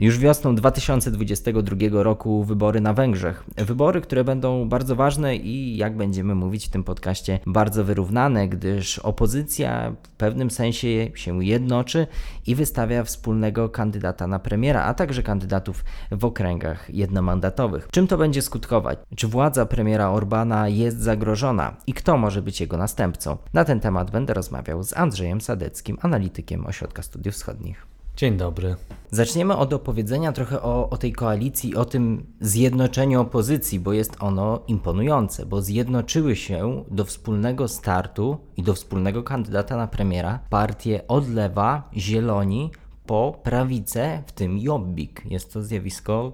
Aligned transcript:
Już 0.00 0.18
wiosną 0.18 0.54
2022 0.54 1.76
roku 2.02 2.44
wybory 2.44 2.80
na 2.80 2.94
Węgrzech. 2.94 3.44
Wybory, 3.56 4.00
które 4.00 4.24
będą 4.24 4.68
bardzo 4.68 4.96
ważne 4.96 5.36
i, 5.36 5.76
jak 5.76 5.96
będziemy 5.96 6.34
mówić 6.34 6.66
w 6.66 6.70
tym 6.70 6.84
podcaście, 6.84 7.38
bardzo 7.46 7.84
wyrównane, 7.84 8.48
gdyż 8.48 8.98
opozycja 8.98 9.92
w 10.02 10.08
pewnym 10.08 10.50
sensie 10.50 10.88
się 11.14 11.44
jednoczy 11.44 12.06
i 12.46 12.54
wystawia 12.54 13.04
wspólnego 13.04 13.68
kandydata 13.68 14.26
na 14.26 14.38
premiera, 14.38 14.82
a 14.82 14.94
także 14.94 15.22
kandydatów 15.22 15.84
w 16.10 16.24
okręgach 16.24 16.90
jednomandatowych. 16.90 17.88
Czym 17.90 18.06
to 18.06 18.18
będzie 18.18 18.42
skutkować? 18.42 18.98
Czy 19.16 19.28
władza 19.28 19.66
premiera 19.66 20.10
Orbana 20.10 20.68
jest 20.68 21.00
zagrożona 21.00 21.76
i 21.86 21.94
kto 21.94 22.18
może 22.18 22.42
być 22.42 22.60
jego 22.60 22.76
następcą? 22.76 23.36
Na 23.52 23.64
ten 23.64 23.80
temat 23.80 24.10
będę 24.10 24.34
rozmawiał 24.34 24.82
z 24.82 24.96
Andrzejem 24.96 25.40
Sadeckim, 25.40 25.98
analitykiem 26.00 26.66
Ośrodka 26.66 27.02
Studiów 27.02 27.34
Wschodnich. 27.34 27.89
Dzień 28.20 28.36
dobry. 28.36 28.76
Zaczniemy 29.10 29.56
od 29.56 29.72
opowiedzenia 29.72 30.32
trochę 30.32 30.62
o, 30.62 30.90
o, 30.90 30.96
tej 30.96 31.12
koalicji, 31.12 31.76
o 31.76 31.84
tym 31.84 32.26
zjednoczeniu 32.40 33.20
opozycji, 33.20 33.80
bo 33.80 33.92
jest 33.92 34.16
ono 34.20 34.60
imponujące, 34.66 35.46
bo 35.46 35.62
zjednoczyły 35.62 36.36
się 36.36 36.84
do 36.90 37.04
wspólnego 37.04 37.68
startu 37.68 38.36
i 38.56 38.62
do 38.62 38.74
wspólnego 38.74 39.22
kandydata 39.22 39.76
na 39.76 39.86
premiera 39.86 40.38
partie 40.50 41.06
od 41.08 41.28
lewa, 41.28 41.90
zieloni, 41.96 42.70
po 43.06 43.40
prawicę, 43.42 44.22
w 44.26 44.32
tym 44.32 44.58
Jobbik. 44.58 45.22
Jest 45.24 45.52
to 45.52 45.62
zjawisko 45.62 46.32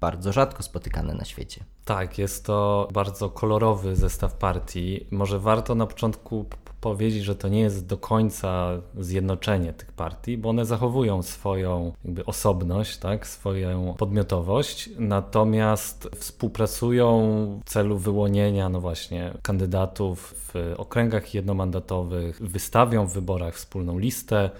bardzo 0.00 0.32
rzadko 0.32 0.62
spotykane 0.62 1.14
na 1.14 1.24
świecie. 1.24 1.64
Tak, 1.84 2.18
jest 2.18 2.46
to 2.46 2.88
bardzo 2.92 3.30
kolorowy 3.30 3.96
zestaw 3.96 4.34
partii. 4.34 5.06
Może 5.10 5.38
warto 5.38 5.74
na 5.74 5.86
początku 5.86 6.44
powiedzieć, 6.86 7.24
że 7.24 7.36
to 7.36 7.48
nie 7.48 7.60
jest 7.60 7.86
do 7.86 7.96
końca 7.96 8.68
zjednoczenie 8.98 9.72
tych 9.72 9.92
partii, 9.92 10.38
bo 10.38 10.48
one 10.48 10.64
zachowują 10.64 11.22
swoją 11.22 11.92
jakby 12.04 12.24
osobność, 12.24 12.96
tak, 12.96 13.26
swoją 13.26 13.94
podmiotowość, 13.98 14.90
natomiast 14.98 16.08
współpracują 16.16 17.10
w 17.64 17.70
celu 17.70 17.98
wyłonienia 17.98 18.68
no 18.68 18.80
właśnie 18.80 19.32
kandydatów 19.42 20.34
w 20.36 20.74
okręgach 20.76 21.34
jednomandatowych, 21.34 22.42
wystawią 22.42 23.06
w 23.06 23.12
wyborach 23.12 23.54
wspólną 23.54 23.98
listę 23.98 24.50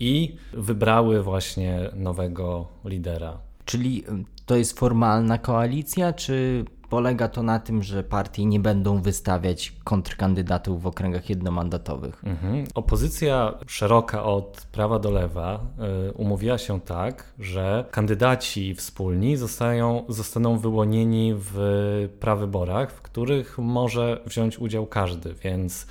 i 0.00 0.36
wybrały 0.52 1.22
właśnie 1.22 1.90
nowego 1.96 2.66
lidera. 2.84 3.38
Czyli 3.64 4.04
to 4.46 4.56
jest 4.56 4.78
formalna 4.78 5.38
koalicja, 5.38 6.12
czy 6.12 6.64
Polega 6.90 7.28
to 7.28 7.42
na 7.42 7.58
tym, 7.58 7.82
że 7.82 8.02
partie 8.02 8.44
nie 8.44 8.60
będą 8.60 9.02
wystawiać 9.02 9.72
kontrkandydatów 9.84 10.82
w 10.82 10.86
okręgach 10.86 11.30
jednomandatowych. 11.30 12.24
Mhm. 12.24 12.64
Opozycja 12.74 13.54
szeroka 13.66 14.24
od 14.24 14.66
prawa 14.72 14.98
do 14.98 15.10
lewa 15.10 15.60
y, 16.08 16.12
umówiła 16.12 16.58
się 16.58 16.80
tak, 16.80 17.32
że 17.38 17.84
kandydaci 17.90 18.74
wspólni 18.74 19.36
zostają, 19.36 20.04
zostaną 20.08 20.58
wyłonieni 20.58 21.34
w 21.36 22.08
prawyborach, 22.20 22.92
w 22.92 23.02
których 23.02 23.58
może 23.58 24.20
wziąć 24.26 24.58
udział 24.58 24.86
każdy, 24.86 25.34
więc 25.34 25.86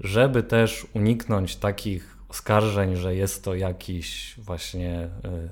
żeby 0.00 0.42
też 0.42 0.86
uniknąć 0.94 1.56
takich 1.56 2.16
oskarżeń, 2.28 2.96
że 2.96 3.14
jest 3.14 3.44
to 3.44 3.54
jakiś 3.54 4.34
właśnie 4.38 5.04
y, 5.04 5.08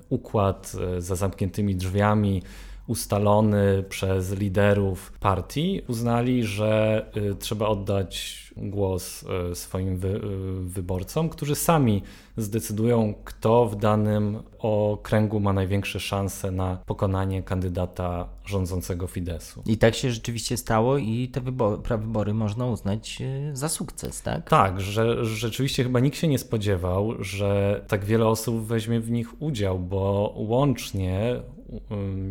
układ 0.08 0.72
y, 0.96 1.00
za 1.00 1.16
zamkniętymi 1.16 1.76
drzwiami, 1.76 2.42
ustalony 2.86 3.84
przez 3.88 4.38
liderów 4.38 5.12
partii, 5.20 5.82
uznali, 5.88 6.44
że 6.44 7.06
y, 7.16 7.34
trzeba 7.34 7.66
oddać 7.66 8.44
głos 8.56 9.24
y, 9.52 9.54
swoim 9.54 9.96
wy, 9.96 10.08
y, 10.08 10.20
wyborcom, 10.60 11.28
którzy 11.28 11.54
sami 11.54 12.02
zdecydują, 12.36 13.14
kto 13.24 13.66
w 13.66 13.76
danym 13.76 14.42
okręgu 14.58 15.40
ma 15.40 15.52
największe 15.52 16.00
szanse 16.00 16.50
na 16.50 16.76
pokonanie 16.86 17.42
kandydata 17.42 18.28
rządzącego 18.44 19.06
Fidesu. 19.06 19.62
I 19.66 19.78
tak 19.78 19.94
się 19.94 20.10
rzeczywiście 20.10 20.56
stało 20.56 20.98
i 20.98 21.28
te 21.28 21.40
wybory, 21.40 21.82
prawybory 21.82 22.34
można 22.34 22.66
uznać 22.66 23.22
za 23.52 23.68
sukces, 23.68 24.22
tak? 24.22 24.50
Tak, 24.50 24.80
że 24.80 25.24
rzeczywiście 25.24 25.82
chyba 25.82 26.00
nikt 26.00 26.16
się 26.16 26.28
nie 26.28 26.38
spodziewał, 26.38 27.14
że 27.22 27.80
tak 27.88 28.04
wiele 28.04 28.26
osób 28.26 28.66
weźmie 28.66 29.00
w 29.00 29.10
nich 29.10 29.42
udział, 29.42 29.78
bo 29.78 30.32
łącznie 30.36 31.40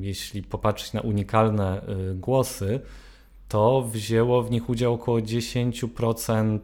jeśli 0.02 0.44
popatrzeć 0.44 0.94
na 0.94 1.02
unikalne 1.02 1.82
y, 2.12 2.16
głosy, 2.16 2.80
to 3.50 3.82
wzięło 3.82 4.44
w 4.44 4.52
nich 4.52 4.70
udział 4.70 4.94
około 4.94 5.20
10% 5.20 6.60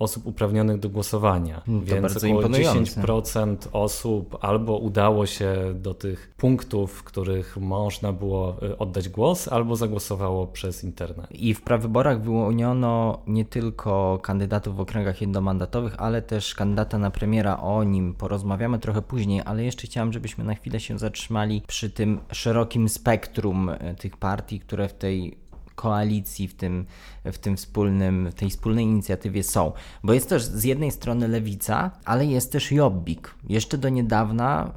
osób 0.00 0.26
uprawnionych 0.26 0.78
do 0.78 0.88
głosowania. 0.88 1.60
Hmm, 1.60 1.86
to 1.86 1.94
Więc 1.94 2.16
około 2.16 2.42
10% 2.42 3.56
osób 3.72 4.38
albo 4.40 4.78
udało 4.78 5.26
się 5.26 5.54
do 5.74 5.94
tych 5.94 6.34
punktów, 6.36 6.92
w 6.92 7.02
których 7.02 7.56
można 7.56 8.12
było 8.12 8.56
y, 8.62 8.78
oddać 8.78 9.08
głos, 9.08 9.48
albo 9.48 9.76
zagłosowało 9.76 10.46
przez 10.46 10.84
internet. 10.84 11.26
I 11.30 11.54
w 11.54 11.62
prawyborach 11.62 12.22
wyłoniono 12.22 13.18
nie 13.26 13.44
tylko 13.44 14.18
kandydatów 14.22 14.76
w 14.76 14.80
okręgach 14.80 15.20
jednomandatowych, 15.20 15.94
ale 15.98 16.22
też 16.22 16.54
kandydata 16.54 16.98
na 16.98 17.10
premiera. 17.10 17.60
O 17.60 17.84
nim 17.84 18.14
porozmawiamy 18.14 18.78
trochę 18.78 19.02
później, 19.02 19.42
ale 19.44 19.64
jeszcze 19.64 19.86
chciałem, 19.86 20.12
żebyśmy 20.12 20.44
na 20.44 20.54
chwilę 20.54 20.80
się 20.80 20.98
zatrzymali 20.98 21.62
przy 21.66 21.90
tym 21.90 22.20
szerokim 22.32 22.88
spektrum 22.88 23.68
y, 23.68 23.94
tych 23.98 24.16
partii, 24.16 24.60
które 24.60 24.88
w 24.88 24.94
tej 24.94 25.49
koalicji, 25.80 26.48
w 26.48 26.54
tym, 26.54 26.86
w 27.24 27.38
tym 27.38 27.56
wspólnym, 27.56 28.30
w 28.30 28.34
tej 28.34 28.50
wspólnej 28.50 28.84
inicjatywie 28.84 29.42
są. 29.42 29.72
Bo 30.02 30.12
jest 30.12 30.28
też 30.28 30.44
z 30.44 30.64
jednej 30.64 30.90
strony 30.90 31.28
lewica, 31.28 31.90
ale 32.04 32.26
jest 32.26 32.52
też 32.52 32.72
Jobbik. 32.72 33.34
Jeszcze 33.48 33.78
do 33.78 33.88
niedawna 33.88 34.72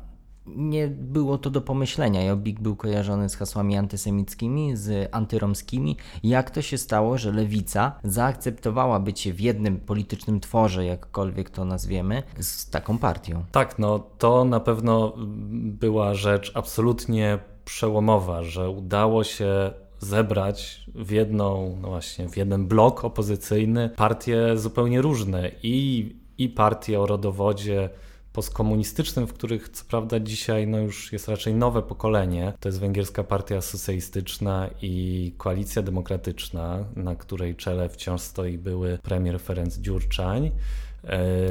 nie 0.45 0.87
było 0.87 1.37
to 1.37 1.49
do 1.49 1.61
pomyślenia. 1.61 2.23
Jobbik 2.23 2.59
był 2.59 2.75
kojarzony 2.75 3.29
z 3.29 3.35
hasłami 3.35 3.77
antysemickimi, 3.77 4.77
z 4.77 5.09
antyromskimi. 5.11 5.97
Jak 6.23 6.51
to 6.51 6.61
się 6.61 6.77
stało, 6.77 7.17
że 7.17 7.31
lewica 7.31 7.99
zaakceptowała 8.03 8.99
bycie 8.99 9.33
w 9.33 9.41
jednym 9.41 9.79
politycznym 9.79 10.39
tworze, 10.39 10.85
jakkolwiek 10.85 11.49
to 11.49 11.65
nazwiemy, 11.65 12.23
z 12.39 12.69
taką 12.69 12.97
partią? 12.97 13.43
Tak, 13.51 13.79
no 13.79 13.99
to 13.99 14.45
na 14.45 14.59
pewno 14.59 15.13
była 15.79 16.13
rzecz 16.13 16.51
absolutnie 16.55 17.39
przełomowa, 17.65 18.43
że 18.43 18.69
udało 18.69 19.23
się 19.23 19.73
zebrać 20.03 20.85
w 20.95 21.11
jedną, 21.11 21.77
no 21.81 21.87
właśnie, 21.87 22.29
w 22.29 22.37
jeden 22.37 22.67
blok 22.67 23.03
opozycyjny 23.03 23.89
partie 23.89 24.57
zupełnie 24.57 25.01
różne 25.01 25.51
i, 25.63 26.15
i 26.37 26.49
partie 26.49 26.99
o 26.99 27.05
rodowodzie 27.05 27.89
postkomunistycznym, 28.33 29.27
w 29.27 29.33
których 29.33 29.69
co 29.69 29.85
prawda 29.85 30.19
dzisiaj 30.19 30.67
no 30.67 30.77
już 30.77 31.13
jest 31.13 31.27
raczej 31.27 31.53
nowe 31.53 31.81
pokolenie. 31.81 32.53
To 32.59 32.69
jest 32.69 32.79
Węgierska 32.79 33.23
Partia 33.23 33.61
Socjalistyczna 33.61 34.69
i 34.81 35.33
Koalicja 35.37 35.81
Demokratyczna, 35.81 36.85
na 36.95 37.15
której 37.15 37.55
czele 37.55 37.89
wciąż 37.89 38.21
stoi 38.21 38.57
były 38.57 38.97
premier 39.03 39.39
Ferenc 39.39 39.77
Dziurczań. 39.77 40.51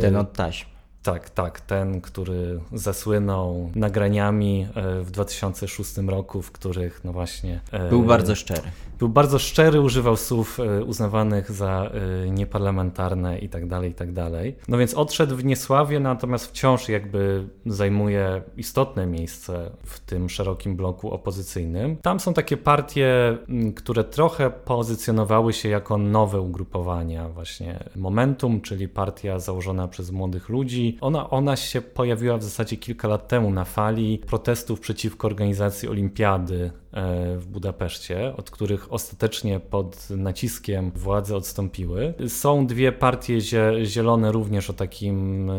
Ten 0.00 0.16
od 0.16 0.32
taśm. 0.32 0.66
Tak, 1.02 1.30
tak, 1.30 1.60
ten, 1.60 2.00
który 2.00 2.60
zasłynął 2.72 3.70
nagraniami 3.74 4.66
e, 4.74 5.00
w 5.00 5.10
2006 5.10 5.96
roku, 5.96 6.42
w 6.42 6.52
których 6.52 7.04
no 7.04 7.12
właśnie... 7.12 7.60
E, 7.72 7.88
był 7.88 8.02
bardzo 8.02 8.34
szczery. 8.34 8.62
Był 8.98 9.08
bardzo 9.08 9.38
szczery, 9.38 9.80
używał 9.80 10.16
słów 10.16 10.60
e, 10.60 10.84
uznawanych 10.84 11.52
za 11.52 11.90
nieparlamentarne 12.30 13.38
i 13.38 13.48
tak 13.48 13.66
dalej, 13.66 13.90
i 13.90 13.94
tak 13.94 14.12
dalej. 14.12 14.56
No 14.68 14.78
więc 14.78 14.94
odszedł 14.94 15.36
w 15.36 15.44
niesławie, 15.44 16.00
natomiast 16.00 16.46
wciąż 16.46 16.88
jakby 16.88 17.48
zajmuje 17.66 18.42
istotne 18.56 19.06
miejsce 19.06 19.70
w 19.84 20.00
tym 20.00 20.28
szerokim 20.28 20.76
bloku 20.76 21.10
opozycyjnym. 21.10 21.96
Tam 21.96 22.20
są 22.20 22.34
takie 22.34 22.56
partie, 22.56 23.38
które 23.76 24.04
trochę 24.04 24.50
pozycjonowały 24.50 25.52
się 25.52 25.68
jako 25.68 25.98
nowe 25.98 26.40
ugrupowania, 26.40 27.28
właśnie 27.28 27.84
Momentum, 27.96 28.60
czyli 28.60 28.88
partia 28.88 29.38
założona 29.38 29.88
przez 29.88 30.10
młodych 30.10 30.48
ludzi, 30.48 30.91
ona, 31.00 31.30
ona 31.30 31.56
się 31.56 31.80
pojawiła 31.80 32.36
w 32.36 32.42
zasadzie 32.42 32.76
kilka 32.76 33.08
lat 33.08 33.28
temu 33.28 33.50
na 33.50 33.64
fali 33.64 34.18
protestów 34.18 34.80
przeciwko 34.80 35.26
organizacji 35.26 35.88
olimpiady 35.88 36.70
E, 36.92 37.36
w 37.38 37.46
Budapeszcie, 37.46 38.36
od 38.36 38.50
których 38.50 38.92
ostatecznie 38.92 39.60
pod 39.60 40.10
naciskiem 40.10 40.90
władze 40.90 41.36
odstąpiły. 41.36 42.14
Są 42.28 42.66
dwie 42.66 42.92
partie 42.92 43.38
zielone 43.84 44.32
również 44.32 44.70
o 44.70 44.72
takim 44.72 45.50
e, 45.50 45.54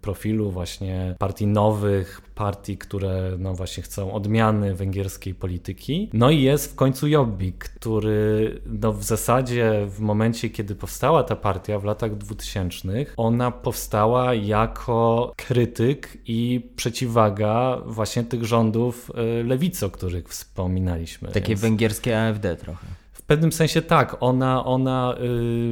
profilu 0.00 0.50
właśnie 0.50 1.14
partii 1.18 1.46
nowych, 1.46 2.20
partii, 2.34 2.78
które 2.78 3.36
no 3.38 3.54
właśnie 3.54 3.82
chcą 3.82 4.12
odmiany 4.12 4.74
węgierskiej 4.74 5.34
polityki. 5.34 6.10
No 6.12 6.30
i 6.30 6.42
jest 6.42 6.72
w 6.72 6.74
końcu 6.74 7.08
Jobbik, 7.08 7.68
który 7.68 8.60
no 8.66 8.92
w 8.92 9.04
zasadzie 9.04 9.86
w 9.88 10.00
momencie, 10.00 10.50
kiedy 10.50 10.74
powstała 10.74 11.22
ta 11.22 11.36
partia 11.36 11.78
w 11.78 11.84
latach 11.84 12.16
2000, 12.16 12.88
ona 13.16 13.50
powstała 13.50 14.23
jako 14.32 15.32
krytyk 15.36 16.18
i 16.26 16.70
przeciwwaga 16.76 17.78
właśnie 17.86 18.24
tych 18.24 18.44
rządów 18.44 19.10
e, 19.14 19.42
lewicy, 19.42 19.86
o 19.86 19.90
których 19.90 20.28
wspominaliśmy. 20.28 21.28
Takie 21.28 21.48
więc... 21.48 21.60
węgierskie 21.60 22.28
AfD 22.28 22.56
trochę. 22.56 22.86
W 23.12 23.22
pewnym 23.26 23.52
sensie 23.52 23.82
tak. 23.82 24.16
Ona, 24.20 24.64
ona 24.64 25.14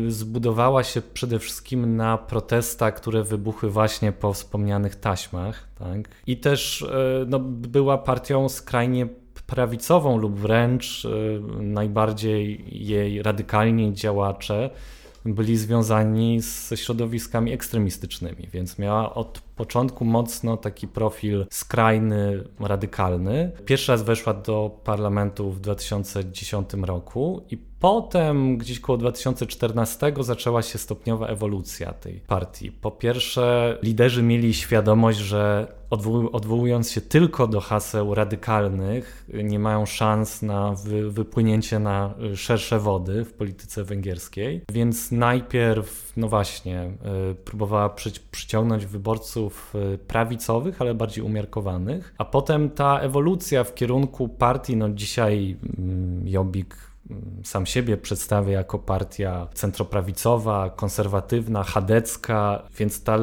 y, 0.07 0.11
zbudowała 0.11 0.85
się 0.85 1.03
przede 1.03 1.39
wszystkim 1.39 1.97
na 1.97 2.19
protestach, 2.19 2.95
które 2.95 3.23
wybuchły 3.23 3.71
właśnie 3.71 4.13
po 4.13 4.33
wspomnianych 4.33 4.97
taśmach. 4.97 5.69
Tak? 5.79 6.09
I 6.27 6.37
też 6.37 6.83
y, 6.83 6.87
no, 7.29 7.39
była 7.39 7.99
partią 7.99 8.49
skrajnie 8.49 9.07
prawicową 9.47 10.17
lub 10.19 10.39
wręcz 10.39 11.05
y, 11.05 11.41
najbardziej 11.61 12.65
jej 12.87 13.23
radykalni 13.23 13.95
działacze 13.95 14.71
byli 15.25 15.57
związani 15.57 16.41
ze 16.41 16.77
środowiskami 16.77 17.53
ekstremistycznymi, 17.53 18.49
więc 18.53 18.79
miała 18.79 19.15
od 19.15 19.41
początku 19.63 20.05
mocno 20.05 20.57
taki 20.57 20.89
profil 20.89 21.47
skrajny, 21.51 22.45
radykalny. 22.61 23.53
Pierwszy 23.65 23.93
raz 23.93 24.03
weszła 24.03 24.35
do 24.35 24.79
parlamentu 24.85 25.51
w 25.51 25.61
2010 25.61 26.73
roku 26.75 27.43
i 27.51 27.57
potem 27.83 28.59
gdzieś 28.59 28.81
koło 28.81 28.99
2014 28.99 30.13
zaczęła 30.21 30.63
się 30.63 30.79
stopniowa 30.79 31.27
ewolucja 31.27 31.93
tej 31.93 32.21
partii. 32.21 32.73
Po 32.73 32.91
pierwsze, 32.91 33.79
liderzy 33.83 34.23
mieli 34.23 34.55
świadomość, 34.55 35.19
że 35.19 35.73
odwołując 36.33 36.91
się 36.91 37.01
tylko 37.01 37.47
do 37.47 37.61
haseł 37.61 38.15
radykalnych, 38.15 39.27
nie 39.45 39.59
mają 39.59 39.87
szans 39.87 40.43
na 40.43 40.73
wy, 40.73 41.11
wypłynięcie 41.11 41.79
na 41.79 42.15
szersze 42.35 42.79
wody 42.79 43.25
w 43.25 43.33
polityce 43.33 43.85
węgierskiej. 43.85 44.63
Więc 44.73 45.13
najpierw, 45.13 46.13
no 46.17 46.29
właśnie, 46.29 46.91
y, 47.31 47.35
próbowała 47.35 47.89
przy, 47.89 48.13
przyciągnąć 48.31 48.87
wyborców 48.87 49.52
y, 49.75 49.99
prawicowych, 49.99 50.81
ale 50.81 50.95
bardziej 50.95 51.25
umiarkowanych, 51.25 52.15
a 52.19 52.25
potem 52.25 52.71
ta 52.71 52.99
ewolucja 52.99 53.65
w 53.65 53.75
kierunku 53.75 54.29
partii, 54.29 54.77
no 54.77 54.89
dzisiaj 54.89 55.57
mm, 55.79 56.29
Jobbik 56.29 56.92
sam 57.45 57.67
siebie 57.67 57.97
przedstawia 57.97 58.53
jako 58.53 58.79
partia 58.79 59.49
centroprawicowa, 59.55 60.71
konserwatywna, 60.71 61.63
chadecka, 61.63 62.63
więc 62.79 63.03
ta, 63.03 63.19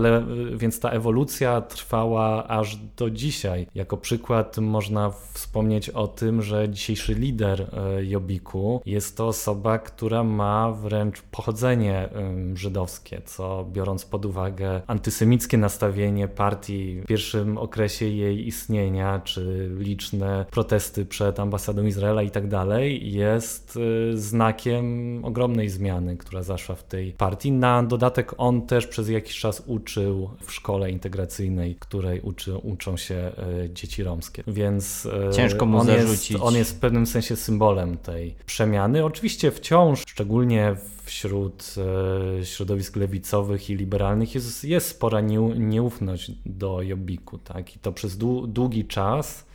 więc 0.55 0.79
ta 0.79 0.89
ewolucja 0.89 1.61
trwała 1.61 2.47
aż 2.47 2.75
do 2.75 3.09
dzisiaj. 3.09 3.67
Jako 3.75 3.97
przykład 3.97 4.57
można 4.57 5.09
wspomnieć 5.33 5.89
o 5.89 6.07
tym, 6.07 6.41
że 6.41 6.69
dzisiejszy 6.69 7.13
lider 7.13 7.61
e, 7.61 8.05
Jobiku 8.05 8.81
jest 8.85 9.17
to 9.17 9.27
osoba, 9.27 9.79
która 9.79 10.23
ma 10.23 10.71
wręcz 10.71 11.21
pochodzenie 11.21 12.09
żydowskie, 12.53 13.21
co 13.25 13.65
biorąc 13.71 14.05
pod 14.05 14.25
uwagę 14.25 14.81
antysemickie 14.87 15.57
nastawienie 15.57 16.27
partii 16.27 17.01
w 17.01 17.05
pierwszym 17.05 17.57
okresie 17.57 18.05
jej 18.05 18.47
istnienia, 18.47 19.21
czy 19.23 19.71
liczne 19.77 20.45
protesty 20.51 21.05
przed 21.05 21.39
ambasadą 21.39 21.85
Izraela 21.85 22.21
i 22.21 22.31
tak 22.31 22.47
dalej, 22.47 23.13
jest 23.13 23.78
Y, 23.79 24.17
znakiem 24.17 25.19
ogromnej 25.25 25.69
zmiany, 25.69 26.17
która 26.17 26.43
zaszła 26.43 26.75
w 26.75 26.83
tej 26.83 27.11
partii. 27.11 27.51
Na 27.51 27.83
dodatek 27.83 28.33
on 28.37 28.61
też 28.61 28.87
przez 28.87 29.09
jakiś 29.09 29.39
czas 29.39 29.63
uczył 29.67 30.29
w 30.41 30.51
szkole 30.51 30.91
integracyjnej, 30.91 31.75
której 31.75 32.21
uczy, 32.21 32.57
uczą 32.57 32.97
się 32.97 33.31
y, 33.63 33.69
dzieci 33.73 34.03
romskie. 34.03 34.43
Więc 34.47 35.05
y, 35.05 35.35
ciężko 35.35 35.65
mu 35.65 35.77
on 35.77 35.87
zarzucić. 35.87 36.31
Jest, 36.31 36.43
on 36.43 36.55
jest 36.55 36.75
w 36.75 36.79
pewnym 36.79 37.05
sensie 37.05 37.35
symbolem 37.35 37.97
tej 37.97 38.35
przemiany. 38.45 39.05
Oczywiście 39.05 39.51
wciąż, 39.51 40.01
szczególnie 40.07 40.75
wśród 41.03 41.75
środowisk 42.43 42.95
lewicowych 42.95 43.69
i 43.69 43.75
liberalnych 43.75 44.35
jest, 44.35 44.63
jest 44.63 44.87
spora 44.87 45.21
nieufność 45.55 46.31
do 46.45 46.81
Jobbiku. 46.81 47.37
Tak? 47.37 47.75
I 47.75 47.79
to 47.79 47.91
przez 47.91 48.17
długi 48.47 48.85
czas 48.85 49.48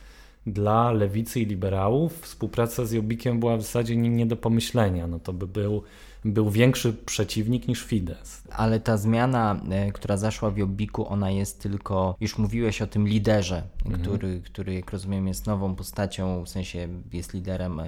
dla 0.45 0.91
lewicy 0.91 1.39
i 1.39 1.45
liberałów 1.45 2.21
współpraca 2.21 2.85
z 2.85 2.91
Jobbikiem 2.91 3.39
była 3.39 3.57
w 3.57 3.61
zasadzie 3.61 3.95
nie, 3.95 4.09
nie 4.09 4.25
do 4.25 4.35
pomyślenia. 4.35 5.07
No 5.07 5.19
to 5.19 5.33
by 5.33 5.47
był, 5.47 5.83
był 6.25 6.49
większy 6.49 6.93
przeciwnik 6.93 7.67
niż 7.67 7.83
Fidesz. 7.83 8.41
Ale 8.51 8.79
ta 8.79 8.97
zmiana, 8.97 9.61
e, 9.69 9.91
która 9.91 10.17
zaszła 10.17 10.51
w 10.51 10.57
Jobbiku, 10.57 11.07
ona 11.07 11.31
jest 11.31 11.61
tylko, 11.61 12.15
już 12.19 12.37
mówiłeś 12.37 12.81
o 12.81 12.87
tym 12.87 13.07
liderze, 13.07 13.63
mhm. 13.85 14.03
który, 14.03 14.41
który 14.41 14.73
jak 14.73 14.91
rozumiem 14.91 15.27
jest 15.27 15.45
nową 15.45 15.75
postacią, 15.75 16.43
w 16.43 16.49
sensie 16.49 16.87
jest 17.13 17.33
liderem 17.33 17.79
e, 17.79 17.85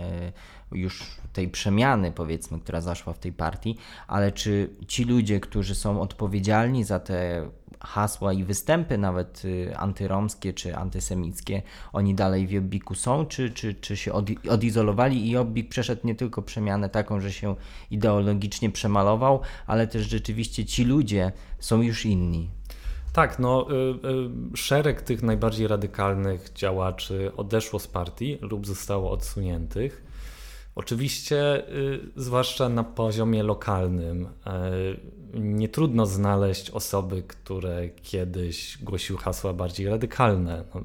już 0.72 1.18
tej 1.34 1.50
przemiany, 1.50 2.12
powiedzmy, 2.12 2.60
która 2.60 2.82
zaszła 2.82 3.14
w 3.14 3.20
tej 3.20 3.34
partii, 3.34 3.78
ale 4.08 4.32
czy 4.32 4.70
ci 4.88 5.04
ludzie, 5.04 5.40
którzy 5.40 5.76
są 5.76 6.02
odpowiedzialni 6.02 6.84
za 6.84 7.00
te 7.00 7.50
hasła 7.80 8.34
i 8.34 8.44
występy 8.44 8.98
nawet 8.98 9.46
y, 9.46 9.78
antyromskie 9.78 10.54
czy 10.54 10.76
antysemickie, 10.76 11.62
oni 11.94 12.16
dalej 12.16 12.48
w 12.48 12.52
Jobbiku 12.52 12.96
są, 12.96 13.26
czy, 13.26 13.50
czy, 13.50 13.74
czy 13.74 13.98
się 13.98 14.14
od, 14.14 14.26
odizolowali 14.50 15.28
i 15.28 15.32
Jobbik 15.32 15.70
przeszedł 15.70 16.08
nie 16.08 16.16
tylko 16.16 16.42
przemianę 16.42 16.90
taką, 16.90 17.20
że 17.20 17.32
się 17.32 17.56
ideologicznie 17.92 18.70
przemalował, 18.70 19.42
ale 19.68 19.88
też 19.88 20.10
rzeczywiście 20.10 20.66
ci 20.66 20.84
ludzie 20.84 21.32
są 21.60 21.82
już 21.82 22.06
inni. 22.06 22.50
Tak, 23.14 23.40
no, 23.40 23.68
y, 23.72 23.74
y, 24.54 24.58
szereg 24.58 25.02
tych 25.02 25.24
najbardziej 25.24 25.68
radykalnych 25.68 26.54
działaczy 26.54 27.32
odeszło 27.38 27.80
z 27.80 27.88
partii 27.88 28.38
lub 28.42 28.68
zostało 28.68 29.12
odsuniętych. 29.12 30.07
Oczywiście, 30.78 31.70
y, 31.70 32.00
zwłaszcza 32.16 32.70
na 32.70 32.84
poziomie 32.84 33.44
lokalnym, 33.44 34.26
y, 34.26 35.40
nie 35.40 35.70
trudno 35.70 36.06
znaleźć 36.06 36.70
osoby, 36.70 37.24
które 37.28 37.90
kiedyś 37.90 38.78
głosiły 38.84 39.20
hasła 39.20 39.54
bardziej 39.54 39.88
radykalne. 39.88 40.64
No, 40.76 40.82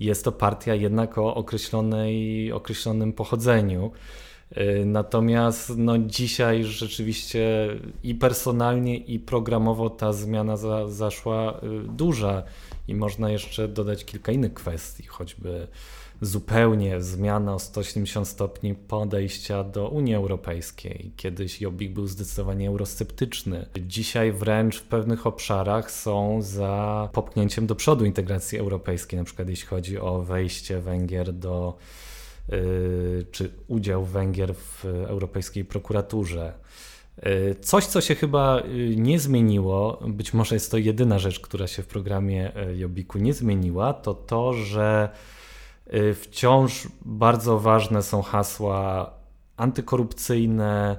jest 0.00 0.24
to 0.24 0.32
partia 0.32 0.74
jednak 0.74 1.18
o 1.18 1.34
określonej, 1.34 2.52
określonym 2.52 3.12
pochodzeniu. 3.12 3.92
Y, 4.56 4.82
natomiast 4.86 5.72
no, 5.76 5.98
dzisiaj 5.98 6.64
rzeczywiście 6.64 7.68
i 8.02 8.14
personalnie, 8.14 8.96
i 8.96 9.18
programowo 9.18 9.90
ta 9.90 10.12
zmiana 10.12 10.56
za, 10.56 10.88
zaszła 10.88 11.60
duża 11.88 12.42
i 12.88 12.94
można 12.94 13.30
jeszcze 13.30 13.68
dodać 13.68 14.04
kilka 14.04 14.32
innych 14.32 14.54
kwestii, 14.54 15.06
choćby 15.06 15.66
zupełnie 16.24 17.00
zmiana 17.00 17.54
o 17.54 17.58
180 17.58 18.28
stopni 18.28 18.74
podejścia 18.74 19.64
do 19.64 19.88
Unii 19.88 20.14
Europejskiej. 20.14 21.12
Kiedyś 21.16 21.60
Jobbik 21.60 21.92
był 21.92 22.06
zdecydowanie 22.06 22.68
eurosceptyczny. 22.68 23.66
Dzisiaj 23.86 24.32
wręcz 24.32 24.80
w 24.80 24.82
pewnych 24.82 25.26
obszarach 25.26 25.90
są 25.90 26.42
za 26.42 27.08
popchnięciem 27.12 27.66
do 27.66 27.74
przodu 27.74 28.04
integracji 28.04 28.58
europejskiej, 28.58 29.18
na 29.18 29.24
przykład 29.24 29.48
jeśli 29.48 29.66
chodzi 29.66 29.98
o 29.98 30.22
wejście 30.22 30.80
Węgier 30.80 31.32
do 31.32 31.76
yy, 32.48 33.26
czy 33.30 33.50
udział 33.68 34.04
Węgier 34.04 34.54
w 34.54 34.84
Europejskiej 34.84 35.64
Prokuraturze. 35.64 36.52
Yy, 37.22 37.56
coś, 37.60 37.86
co 37.86 38.00
się 38.00 38.14
chyba 38.14 38.60
yy, 38.60 38.96
nie 38.96 39.18
zmieniło, 39.18 40.00
być 40.08 40.34
może 40.34 40.56
jest 40.56 40.70
to 40.70 40.78
jedyna 40.78 41.18
rzecz, 41.18 41.40
która 41.40 41.66
się 41.66 41.82
w 41.82 41.86
programie 41.86 42.52
Jobbiku 42.74 43.18
nie 43.18 43.34
zmieniła, 43.34 43.92
to 43.92 44.14
to, 44.14 44.52
że 44.52 45.08
Y, 45.08 45.43
wciąż 46.14 46.88
bardzo 47.04 47.58
ważne 47.58 48.02
są 48.02 48.22
hasła 48.22 49.10
antykorupcyjne 49.56 50.96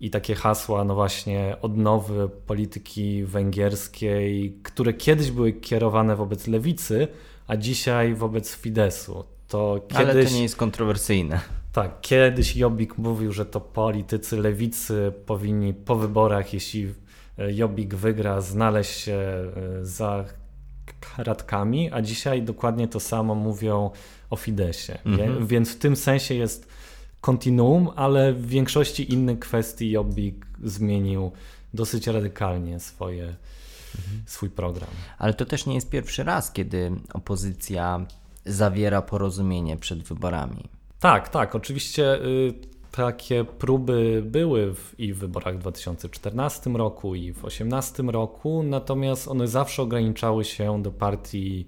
i 0.00 0.10
takie 0.10 0.34
hasła, 0.34 0.84
no 0.84 0.94
właśnie, 0.94 1.56
odnowy 1.62 2.28
polityki 2.28 3.24
węgierskiej, 3.24 4.58
które 4.62 4.94
kiedyś 4.94 5.30
były 5.30 5.52
kierowane 5.52 6.16
wobec 6.16 6.46
lewicy, 6.46 7.08
a 7.46 7.56
dzisiaj 7.56 8.14
wobec 8.14 8.54
Fidesu. 8.54 9.24
To 9.48 9.80
kiedyś, 9.88 10.08
Ale 10.08 10.24
to 10.24 10.30
nie 10.30 10.42
jest 10.42 10.56
kontrowersyjne. 10.56 11.40
Tak, 11.72 12.00
kiedyś 12.00 12.56
Jobbik 12.56 12.98
mówił, 12.98 13.32
że 13.32 13.46
to 13.46 13.60
politycy 13.60 14.36
lewicy 14.36 15.12
powinni 15.26 15.74
po 15.74 15.96
wyborach, 15.96 16.54
jeśli 16.54 16.94
Jobbik 17.48 17.94
wygra, 17.94 18.40
znaleźć 18.40 19.00
się 19.00 19.18
y, 19.80 19.86
za 19.86 20.24
kratkami, 21.00 21.92
a 21.92 22.02
dzisiaj 22.02 22.42
dokładnie 22.42 22.88
to 22.88 23.00
samo 23.00 23.34
mówią 23.34 23.90
o 24.30 24.36
Fidesie. 24.36 24.98
Mhm. 25.04 25.46
Więc 25.46 25.70
w 25.70 25.78
tym 25.78 25.96
sensie 25.96 26.34
jest 26.34 26.68
kontinuum, 27.20 27.88
ale 27.96 28.32
w 28.32 28.46
większości 28.46 29.12
innych 29.12 29.38
kwestii 29.38 29.90
Jobbik 29.90 30.46
zmienił 30.64 31.32
dosyć 31.74 32.06
radykalnie 32.06 32.80
swoje, 32.80 33.22
mhm. 33.24 34.22
swój 34.26 34.50
program. 34.50 34.90
Ale 35.18 35.34
to 35.34 35.44
też 35.44 35.66
nie 35.66 35.74
jest 35.74 35.90
pierwszy 35.90 36.24
raz, 36.24 36.52
kiedy 36.52 36.92
opozycja 37.12 38.06
zawiera 38.44 39.02
porozumienie 39.02 39.76
przed 39.76 40.02
wyborami. 40.02 40.68
Tak, 41.00 41.28
tak. 41.28 41.54
Oczywiście 41.54 42.14
y, 42.14 42.54
takie 42.90 43.44
próby 43.44 44.22
były 44.26 44.74
w, 44.74 44.94
i 45.00 45.12
w 45.12 45.18
wyborach 45.18 45.56
w 45.56 45.58
2014 45.58 46.70
roku, 46.70 47.14
i 47.14 47.32
w 47.32 47.38
2018 47.38 48.02
roku, 48.02 48.62
natomiast 48.62 49.28
one 49.28 49.48
zawsze 49.48 49.82
ograniczały 49.82 50.44
się 50.44 50.82
do 50.82 50.90
partii 50.90 51.66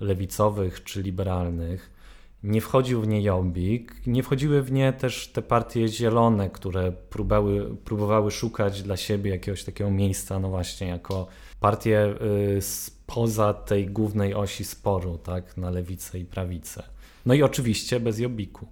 lewicowych 0.00 0.84
czy 0.84 1.02
liberalnych. 1.02 1.95
Nie 2.42 2.60
wchodził 2.60 3.00
w 3.00 3.08
nie 3.08 3.22
Jobbik, 3.22 4.06
nie 4.06 4.22
wchodziły 4.22 4.62
w 4.62 4.72
nie 4.72 4.92
też 4.92 5.28
te 5.28 5.42
partie 5.42 5.88
zielone, 5.88 6.50
które 6.50 6.92
próbowały, 6.92 7.76
próbowały 7.76 8.30
szukać 8.30 8.82
dla 8.82 8.96
siebie 8.96 9.30
jakiegoś 9.30 9.64
takiego 9.64 9.90
miejsca, 9.90 10.38
no 10.38 10.48
właśnie, 10.48 10.86
jako 10.86 11.26
partie 11.60 12.14
y, 12.56 12.62
spoza 12.62 13.54
tej 13.54 13.86
głównej 13.86 14.34
osi 14.34 14.64
sporu, 14.64 15.18
tak, 15.18 15.56
na 15.56 15.70
lewicę 15.70 16.18
i 16.18 16.24
prawicę. 16.24 16.82
No 17.26 17.34
i 17.34 17.42
oczywiście 17.42 18.00
bez 18.00 18.18
Jobbiku. 18.18 18.66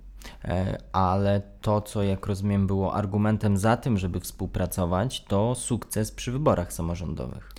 E, 0.45 0.79
ale 0.93 1.43
to, 1.61 1.81
co 1.81 2.03
jak 2.03 2.27
rozumiem 2.27 2.67
było 2.67 2.95
argumentem 2.95 3.57
za 3.57 3.77
tym, 3.77 3.99
żeby 3.99 4.21
współpracować, 4.21 5.25
to 5.25 5.55
sukces 5.55 6.13
przy 6.13 6.33
wyborach 6.33 6.73
samorządowych. 6.73 7.53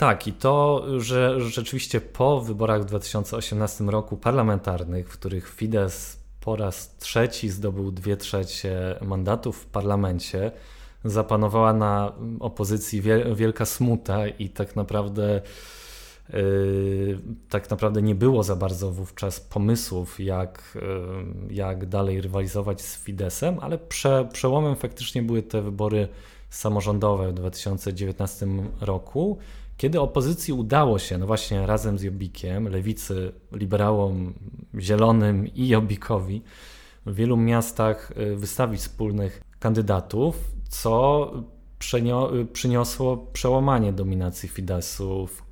Tak, 0.00 0.26
i 0.26 0.32
to, 0.32 0.84
że 0.98 1.40
rzeczywiście 1.40 2.00
po 2.00 2.40
wyborach 2.40 2.82
w 2.82 2.84
2018 2.84 3.84
roku 3.84 4.16
parlamentarnych, 4.16 5.08
w 5.08 5.12
których 5.12 5.48
Fidesz 5.48 6.16
po 6.40 6.56
raz 6.56 6.96
trzeci 6.96 7.48
zdobył 7.48 7.92
dwie 7.92 8.16
trzecie 8.16 8.98
mandatów 9.00 9.56
w 9.56 9.66
parlamencie, 9.66 10.52
zapanowała 11.04 11.72
na 11.72 12.12
opozycji 12.40 13.02
wielka 13.34 13.64
smuta 13.64 14.28
i 14.28 14.48
tak 14.48 14.76
naprawdę 14.76 15.40
Yy, 16.32 17.18
tak 17.48 17.70
naprawdę 17.70 18.02
nie 18.02 18.14
było 18.14 18.42
za 18.42 18.56
bardzo 18.56 18.90
wówczas 18.90 19.40
pomysłów, 19.40 20.20
jak, 20.20 20.78
yy, 21.48 21.54
jak 21.54 21.86
dalej 21.86 22.20
rywalizować 22.20 22.82
z 22.82 22.96
Fidesem, 22.96 23.58
ale 23.60 23.78
prze, 23.78 24.28
przełomem 24.32 24.76
faktycznie 24.76 25.22
były 25.22 25.42
te 25.42 25.62
wybory 25.62 26.08
samorządowe 26.50 27.28
w 27.28 27.34
2019 27.34 28.46
roku, 28.80 29.38
kiedy 29.80 30.00
opozycji 30.00 30.54
udało 30.54 30.98
się, 30.98 31.18
no 31.18 31.26
właśnie 31.26 31.66
razem 31.66 31.98
z 31.98 32.02
Jobbikiem, 32.02 32.68
lewicy, 32.68 33.32
liberałom, 33.52 34.34
zielonym 34.78 35.46
i 35.46 35.68
Jobbikowi 35.68 36.42
w 37.06 37.14
wielu 37.14 37.36
miastach 37.36 38.12
yy, 38.16 38.36
wystawić 38.36 38.80
wspólnych 38.80 39.40
kandydatów, 39.58 40.52
co 40.68 41.32
przyniosło 42.52 43.16
przełamanie 43.16 43.92
dominacji 43.92 44.48
Fidesu 44.48 45.26
w 45.26 45.42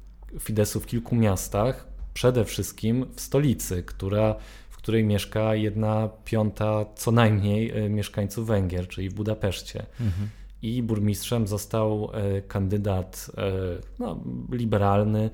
Fidesu 0.41 0.81
w 0.81 0.87
kilku 0.87 1.17
miastach, 1.17 1.87
przede 2.15 2.45
wszystkim 2.45 3.07
w 3.15 3.21
stolicy, 3.21 3.83
która, 3.83 4.35
w 4.71 4.77
której 4.77 5.05
mieszka 5.05 5.55
jedna 5.55 6.09
piąta 6.25 6.85
co 6.97 7.11
najmniej 7.11 7.71
e, 7.71 7.89
mieszkańców 7.89 8.47
Węgier, 8.47 8.89
czyli 8.89 9.09
w 9.09 9.15
Budapeszcie. 9.15 9.87
Mhm. 10.01 10.29
I 10.63 10.83
burmistrzem 10.83 11.47
został 11.47 12.11
e, 12.13 12.43
kandydat 12.43 13.31
e, 13.37 13.53
no, 13.99 14.21
liberalny, 14.53 15.31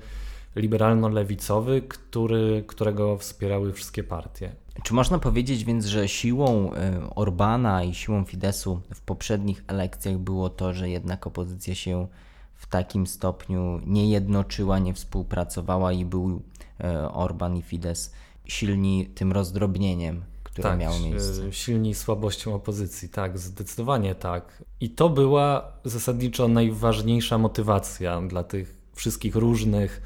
liberalno-lewicowy, 0.55 1.81
który, 1.81 2.63
którego 2.67 3.17
wspierały 3.17 3.73
wszystkie 3.73 4.03
partie. 4.03 4.55
Czy 4.83 4.93
można 4.93 5.19
powiedzieć 5.19 5.65
więc, 5.65 5.85
że 5.85 6.07
siłą 6.07 6.71
Orbana 7.15 7.83
i 7.83 7.93
siłą 7.93 8.23
Fidesu 8.23 8.81
w 8.93 9.01
poprzednich 9.01 9.63
elekcjach 9.67 10.17
było 10.17 10.49
to, 10.49 10.73
że 10.73 10.89
jednak 10.89 11.27
opozycja 11.27 11.75
się 11.75 12.07
w 12.55 12.67
takim 12.67 13.07
stopniu 13.07 13.81
nie 13.85 14.09
jednoczyła, 14.09 14.79
nie 14.79 14.93
współpracowała 14.93 15.93
i 15.93 16.05
był 16.05 16.41
e, 16.79 17.11
Orban 17.11 17.57
i 17.57 17.61
Fidesz 17.61 17.99
silni 18.45 19.05
tym 19.15 19.31
rozdrobnieniem, 19.31 20.23
które 20.55 20.69
tak, 20.69 20.79
miało 20.79 20.99
miejsce. 20.99 21.53
Silni 21.53 21.95
słabością 21.95 22.55
opozycji, 22.55 23.09
tak, 23.09 23.37
zdecydowanie 23.37 24.15
tak. 24.15 24.63
I 24.79 24.89
to 24.89 25.09
była 25.09 25.71
zasadniczo 25.85 26.47
najważniejsza 26.47 27.37
motywacja 27.37 28.21
dla 28.21 28.43
tych 28.43 28.75
wszystkich 28.93 29.35
różnych 29.35 30.01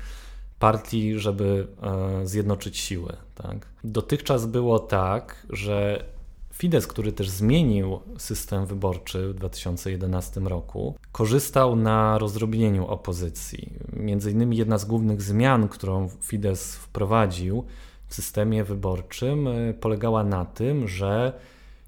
partii, 0.60 1.20
żeby 1.20 1.68
e, 1.82 2.28
zjednoczyć 2.28 2.78
siły. 2.78 3.18
Tak. 3.36 3.68
Dotychczas 3.84 4.46
było 4.46 4.80
tak, 4.80 5.46
że 5.50 6.06
Fidesz, 6.54 6.88
który 6.88 7.12
też 7.12 7.30
zmienił 7.30 8.00
system 8.18 8.66
wyborczy 8.66 9.30
w 9.30 9.34
2011 9.34 10.40
roku, 10.40 10.96
korzystał 11.12 11.76
na 11.76 12.18
rozdrobnieniu 12.18 12.88
opozycji. 12.88 13.74
Między 13.94 14.32
innymi 14.32 14.58
jedna 14.58 14.78
z 14.78 14.86
głównych 14.86 15.22
zmian, 15.22 15.68
którą 15.68 16.10
Fidesz 16.22 16.60
wprowadził 16.60 17.66
w 18.10 18.16
systemie 18.16 18.64
wyborczym, 18.64 19.48
e, 19.48 19.74
polegała 19.74 20.24
na 20.24 20.46
tym, 20.46 20.88
że 20.88 21.34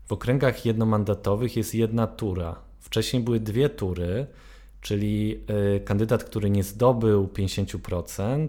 w 0.05 0.13
okręgach 0.13 0.65
jednomandatowych 0.65 1.57
jest 1.57 1.75
jedna 1.75 2.07
tura. 2.07 2.55
Wcześniej 2.79 3.23
były 3.23 3.39
dwie 3.39 3.69
tury, 3.69 4.27
czyli 4.81 5.43
e, 5.75 5.79
kandydat, 5.79 6.23
który 6.23 6.49
nie 6.49 6.63
zdobył 6.63 7.27
50%, 7.27 8.47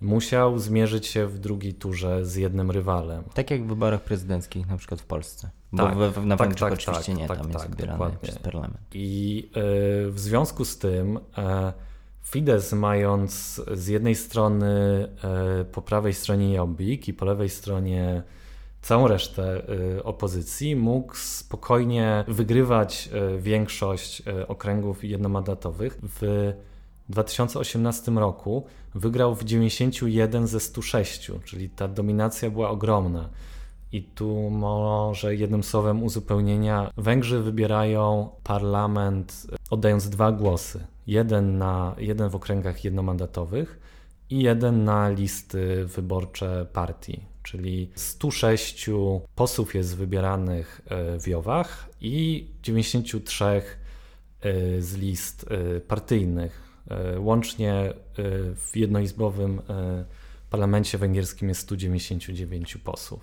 musiał 0.00 0.58
zmierzyć 0.58 1.06
się 1.06 1.26
w 1.26 1.38
drugiej 1.38 1.74
turze 1.74 2.24
z 2.24 2.36
jednym 2.36 2.70
rywalem. 2.70 3.24
Tak 3.34 3.50
jak 3.50 3.64
w 3.64 3.66
wyborach 3.66 4.02
prezydenckich 4.02 4.66
na 4.66 4.76
przykład 4.76 5.00
w 5.00 5.06
Polsce. 5.06 5.50
Bo 5.72 5.82
tak, 5.82 5.96
w, 5.96 6.26
na 6.26 6.36
tak, 6.36 6.48
Węgrzech 6.48 6.70
tak, 6.70 6.72
oczywiście 6.72 7.12
tak, 7.12 7.20
nie, 7.22 7.28
tak, 7.28 7.38
tam 7.38 7.52
jest 7.52 7.68
wybierany 7.68 8.16
przez 8.22 8.38
parlament. 8.38 8.78
I 8.94 9.50
y, 10.06 10.10
w 10.10 10.18
związku 10.20 10.64
z 10.64 10.78
tym 10.78 11.16
y, 11.16 11.20
Fidesz 12.24 12.72
mając 12.72 13.62
z 13.74 13.86
jednej 13.86 14.14
strony 14.14 14.66
y, 15.60 15.64
po 15.64 15.82
prawej 15.82 16.14
stronie 16.14 16.54
Jobbik 16.54 17.08
i 17.08 17.14
po 17.14 17.24
lewej 17.24 17.48
stronie 17.48 18.22
całą 18.82 19.08
resztę 19.08 19.66
opozycji 20.02 20.76
mógł 20.76 21.16
spokojnie 21.16 22.24
wygrywać 22.28 23.10
większość 23.38 24.22
okręgów 24.48 25.04
jednomandatowych 25.04 25.98
w 26.02 26.52
2018 27.08 28.12
roku 28.12 28.66
wygrał 28.94 29.34
w 29.34 29.44
91 29.44 30.46
ze 30.46 30.60
106, 30.60 31.30
czyli 31.44 31.70
ta 31.70 31.88
dominacja 31.88 32.50
była 32.50 32.70
ogromna. 32.70 33.28
I 33.94 34.02
tu 34.02 34.50
może 34.50 35.36
jednym 35.36 35.62
słowem 35.62 36.02
uzupełnienia, 36.02 36.90
Węgrzy 36.96 37.40
wybierają 37.40 38.30
parlament 38.42 39.46
oddając 39.70 40.08
dwa 40.08 40.32
głosy. 40.32 40.86
Jeden, 41.06 41.58
na, 41.58 41.94
jeden 41.98 42.28
w 42.28 42.34
okręgach 42.34 42.84
jednomandatowych 42.84 43.80
i 44.30 44.42
jeden 44.42 44.84
na 44.84 45.08
listy 45.08 45.84
wyborcze 45.84 46.66
partii. 46.72 47.20
Czyli 47.42 47.90
106 47.94 48.90
posłów 49.34 49.74
jest 49.74 49.96
wybieranych 49.96 50.80
e, 50.86 51.20
w 51.20 51.28
Jowach 51.28 51.88
i 52.00 52.46
93 52.62 53.44
e, 53.44 53.62
z 54.82 54.96
list 54.96 55.46
e, 55.50 55.80
partyjnych 55.80 56.64
łącznie 57.18 57.92
w 58.56 58.76
jednoizbowym 58.76 59.60
parlamencie 60.54 60.98
węgierskim 60.98 61.48
jest 61.48 61.60
199 61.60 62.76
posłów. 62.76 63.20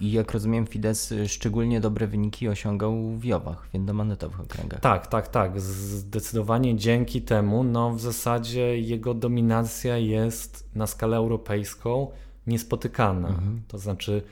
I 0.00 0.12
jak 0.12 0.32
rozumiem, 0.32 0.66
Fidesz 0.66 1.12
szczególnie 1.26 1.80
dobre 1.80 2.06
wyniki 2.06 2.48
osiągał 2.48 3.10
w 3.16 3.24
Jowach, 3.24 3.68
w 3.68 3.74
jednomandatowych 3.74 4.40
okręgach. 4.40 4.80
Tak, 4.80 5.06
tak, 5.06 5.28
tak. 5.28 5.60
Zdecydowanie 5.60 6.76
dzięki 6.76 7.22
temu 7.22 7.64
no, 7.64 7.94
w 7.94 8.00
zasadzie 8.00 8.80
jego 8.80 9.14
dominacja 9.14 9.98
jest 9.98 10.70
na 10.74 10.86
skalę 10.86 11.16
europejską 11.16 12.10
niespotykana. 12.46 13.28
Mhm. 13.28 13.62
To 13.68 13.78
znaczy 13.78 14.22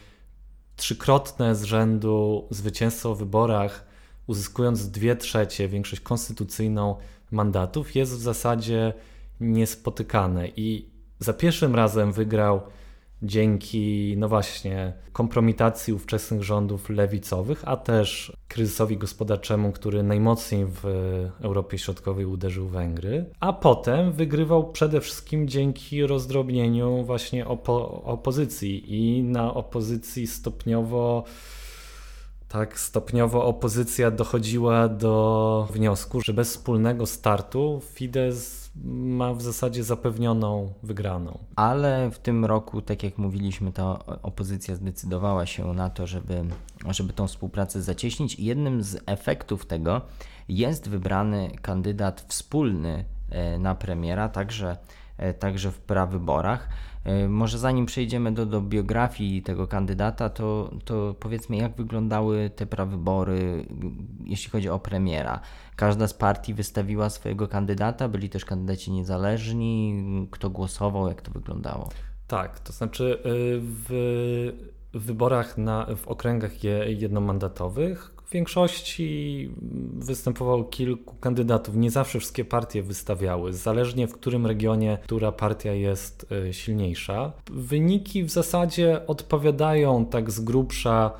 trzykrotne 0.76 1.54
z 1.54 1.62
rzędu 1.62 2.46
zwycięstwo 2.50 3.14
w 3.14 3.18
wyborach, 3.18 3.86
uzyskując 4.26 4.90
dwie 4.90 5.16
trzecie, 5.16 5.68
większość 5.68 6.02
konstytucyjną 6.02 6.96
mandatów 7.30 7.94
jest 7.94 8.12
w 8.12 8.20
zasadzie 8.20 8.92
niespotykane 9.40 10.48
i 10.48 10.89
za 11.20 11.32
pierwszym 11.32 11.74
razem 11.74 12.12
wygrał 12.12 12.60
dzięki, 13.22 14.14
no 14.18 14.28
właśnie, 14.28 14.92
kompromitacji 15.12 15.92
ówczesnych 15.92 16.42
rządów 16.42 16.90
lewicowych, 16.90 17.62
a 17.66 17.76
też 17.76 18.32
kryzysowi 18.48 18.96
gospodarczemu, 18.96 19.72
który 19.72 20.02
najmocniej 20.02 20.66
w 20.66 20.84
Europie 21.40 21.78
Środkowej 21.78 22.26
uderzył 22.26 22.68
Węgry, 22.68 23.24
a 23.40 23.52
potem 23.52 24.12
wygrywał 24.12 24.72
przede 24.72 25.00
wszystkim 25.00 25.48
dzięki 25.48 26.06
rozdrobnieniu 26.06 27.04
właśnie 27.04 27.46
opo 27.46 28.02
opozycji 28.02 28.94
i 28.94 29.22
na 29.22 29.54
opozycji 29.54 30.26
stopniowo 30.26 31.24
tak 32.48 32.80
stopniowo 32.80 33.44
opozycja 33.44 34.10
dochodziła 34.10 34.88
do 34.88 35.68
wniosku, 35.72 36.20
że 36.20 36.32
bez 36.32 36.50
wspólnego 36.50 37.06
startu 37.06 37.80
Fidesz 37.92 38.59
ma 38.84 39.34
w 39.34 39.42
zasadzie 39.42 39.84
zapewnioną 39.84 40.72
wygraną. 40.82 41.38
Ale 41.56 42.10
w 42.10 42.18
tym 42.18 42.44
roku, 42.44 42.82
tak 42.82 43.02
jak 43.02 43.18
mówiliśmy, 43.18 43.72
ta 43.72 44.04
opozycja 44.22 44.76
zdecydowała 44.76 45.46
się 45.46 45.74
na 45.74 45.90
to, 45.90 46.06
żeby, 46.06 46.44
żeby 46.88 47.12
tą 47.12 47.26
współpracę 47.26 47.82
zacieśnić 47.82 48.38
jednym 48.38 48.82
z 48.82 49.02
efektów 49.06 49.66
tego 49.66 50.00
jest 50.48 50.88
wybrany 50.88 51.50
kandydat 51.62 52.24
wspólny 52.28 53.04
e, 53.30 53.58
na 53.58 53.74
premiera, 53.74 54.28
także, 54.28 54.76
także 55.38 55.70
w 55.70 55.80
prawyborach. 55.80 56.68
E, 57.04 57.28
może 57.28 57.58
zanim 57.58 57.86
przejdziemy 57.86 58.32
do, 58.32 58.46
do 58.46 58.60
biografii 58.60 59.42
tego 59.42 59.66
kandydata, 59.66 60.30
to, 60.30 60.70
to 60.84 61.14
powiedzmy, 61.20 61.56
jak 61.56 61.76
wyglądały 61.76 62.50
te 62.50 62.66
prawybory, 62.66 63.66
jeśli 64.24 64.50
chodzi 64.50 64.68
o 64.68 64.78
premiera. 64.78 65.40
Każda 65.76 66.08
z 66.08 66.14
partii 66.14 66.54
wystawiła 66.54 67.10
swojego 67.10 67.48
kandydata, 67.48 68.08
byli 68.08 68.28
też 68.28 68.44
kandydaci 68.44 68.92
niezależni. 68.92 70.04
Kto 70.30 70.50
głosował, 70.50 71.08
jak 71.08 71.22
to 71.22 71.30
wyglądało? 71.30 71.88
Tak, 72.26 72.60
to 72.60 72.72
znaczy 72.72 73.22
y, 73.90 74.79
w 74.94 75.04
wyborach 75.04 75.58
na, 75.58 75.86
w 75.96 76.08
okręgach 76.08 76.64
jednomandatowych 76.86 78.20
w 78.30 78.32
większości 78.32 79.50
występowało 79.92 80.64
kilku 80.64 81.14
kandydatów. 81.14 81.76
Nie 81.76 81.90
zawsze 81.90 82.18
wszystkie 82.18 82.44
partie 82.44 82.82
wystawiały, 82.82 83.52
zależnie 83.52 84.06
w 84.06 84.12
którym 84.12 84.46
regionie 84.46 84.98
która 85.02 85.32
partia 85.32 85.72
jest 85.72 86.26
e, 86.32 86.52
silniejsza. 86.52 87.32
Wyniki 87.50 88.24
w 88.24 88.30
zasadzie 88.30 89.06
odpowiadają 89.06 90.06
tak 90.06 90.30
z 90.30 90.40
grubsza 90.40 91.10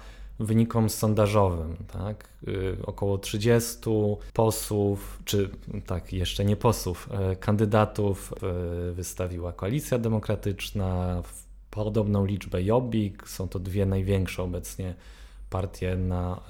wynikom 0.41 0.91
sondażowym. 0.91 1.77
Tak? 1.93 2.29
Y, 2.49 2.77
około 2.87 3.19
30 3.19 3.79
posłów, 4.33 5.19
czy 5.25 5.51
tak, 5.87 6.13
jeszcze 6.13 6.45
nie 6.45 6.57
posłów, 6.57 7.09
e, 7.11 7.37
kandydatów 7.37 8.35
e, 8.43 8.93
wystawiła 8.93 9.53
Koalicja 9.53 9.99
Demokratyczna, 9.99 11.23
podobną 11.71 12.25
liczbę 12.25 12.63
Jobbik, 12.63 13.29
są 13.29 13.49
to 13.49 13.59
dwie 13.59 13.87
największe 13.87 14.43
obecnie 14.43 14.95
partie 15.51 15.97
na, 15.97 16.41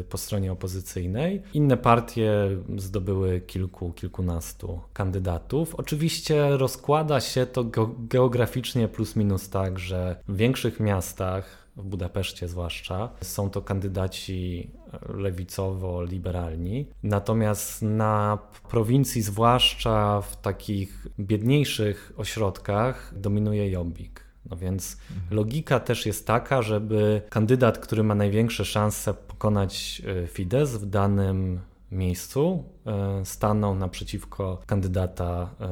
y, 0.00 0.04
po 0.04 0.18
stronie 0.18 0.52
opozycyjnej. 0.52 1.42
Inne 1.54 1.76
partie 1.76 2.32
zdobyły 2.76 3.40
kilku, 3.40 3.92
kilkunastu 3.92 4.80
kandydatów. 4.92 5.74
Oczywiście 5.74 6.56
rozkłada 6.56 7.20
się 7.20 7.46
to 7.46 7.64
geograficznie 7.98 8.88
plus 8.88 9.16
minus 9.16 9.50
tak, 9.50 9.78
że 9.78 10.16
w 10.28 10.36
większych 10.36 10.80
miastach, 10.80 11.62
w 11.76 11.82
Budapeszcie 11.82 12.48
zwłaszcza, 12.48 13.08
są 13.20 13.50
to 13.50 13.62
kandydaci 13.62 14.70
lewicowo-liberalni. 15.08 16.86
Natomiast 17.02 17.82
na 17.82 18.38
prowincji, 18.68 19.22
zwłaszcza 19.22 20.20
w 20.20 20.40
takich 20.40 21.06
biedniejszych 21.20 22.12
ośrodkach, 22.16 23.14
dominuje 23.16 23.70
Jobbik. 23.70 24.21
No 24.50 24.56
więc 24.56 24.96
logika 25.30 25.80
też 25.80 26.06
jest 26.06 26.26
taka, 26.26 26.62
żeby 26.62 27.22
kandydat, 27.30 27.78
który 27.78 28.02
ma 28.02 28.14
największe 28.14 28.64
szanse 28.64 29.14
pokonać 29.14 30.02
e, 30.24 30.26
Fidesz 30.26 30.70
w 30.70 30.86
danym 30.86 31.60
miejscu, 31.90 32.64
e, 32.86 33.24
stanął 33.24 33.74
naprzeciwko 33.74 34.60
kandydata 34.66 35.50
e, 35.60 35.68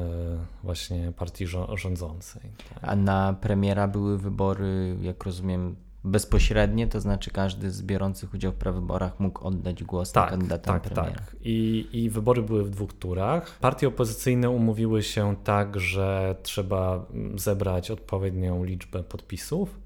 właśnie 0.63 1.13
partii 1.17 1.47
rządzącej. 1.75 2.41
A 2.81 2.95
na 2.95 3.33
premiera 3.33 3.87
były 3.87 4.17
wybory, 4.17 4.97
jak 5.01 5.23
rozumiem, 5.23 5.75
bezpośrednie, 6.03 6.87
to 6.87 7.01
znaczy 7.01 7.31
każdy 7.31 7.71
z 7.71 7.81
biorących 7.81 8.33
udział 8.33 8.51
w 8.51 8.55
prawyborach 8.55 9.19
mógł 9.19 9.47
oddać 9.47 9.83
głos 9.83 10.11
tak, 10.11 10.23
na 10.25 10.29
kandydata 10.31 10.73
tak, 10.73 10.81
premiera. 10.81 11.11
Tak, 11.11 11.35
I, 11.41 11.87
I 11.93 12.09
wybory 12.09 12.41
były 12.41 12.63
w 12.63 12.69
dwóch 12.69 12.93
turach. 12.93 13.59
Partie 13.59 13.87
opozycyjne 13.87 14.49
umówiły 14.49 15.03
się 15.03 15.35
tak, 15.43 15.79
że 15.79 16.35
trzeba 16.43 17.05
zebrać 17.35 17.91
odpowiednią 17.91 18.63
liczbę 18.63 19.03
podpisów, 19.03 19.79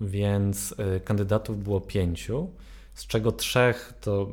więc 0.00 0.74
y, 0.96 1.00
kandydatów 1.00 1.62
było 1.62 1.80
pięciu, 1.80 2.50
z 2.94 3.06
czego 3.06 3.32
trzech, 3.32 3.94
to 4.00 4.28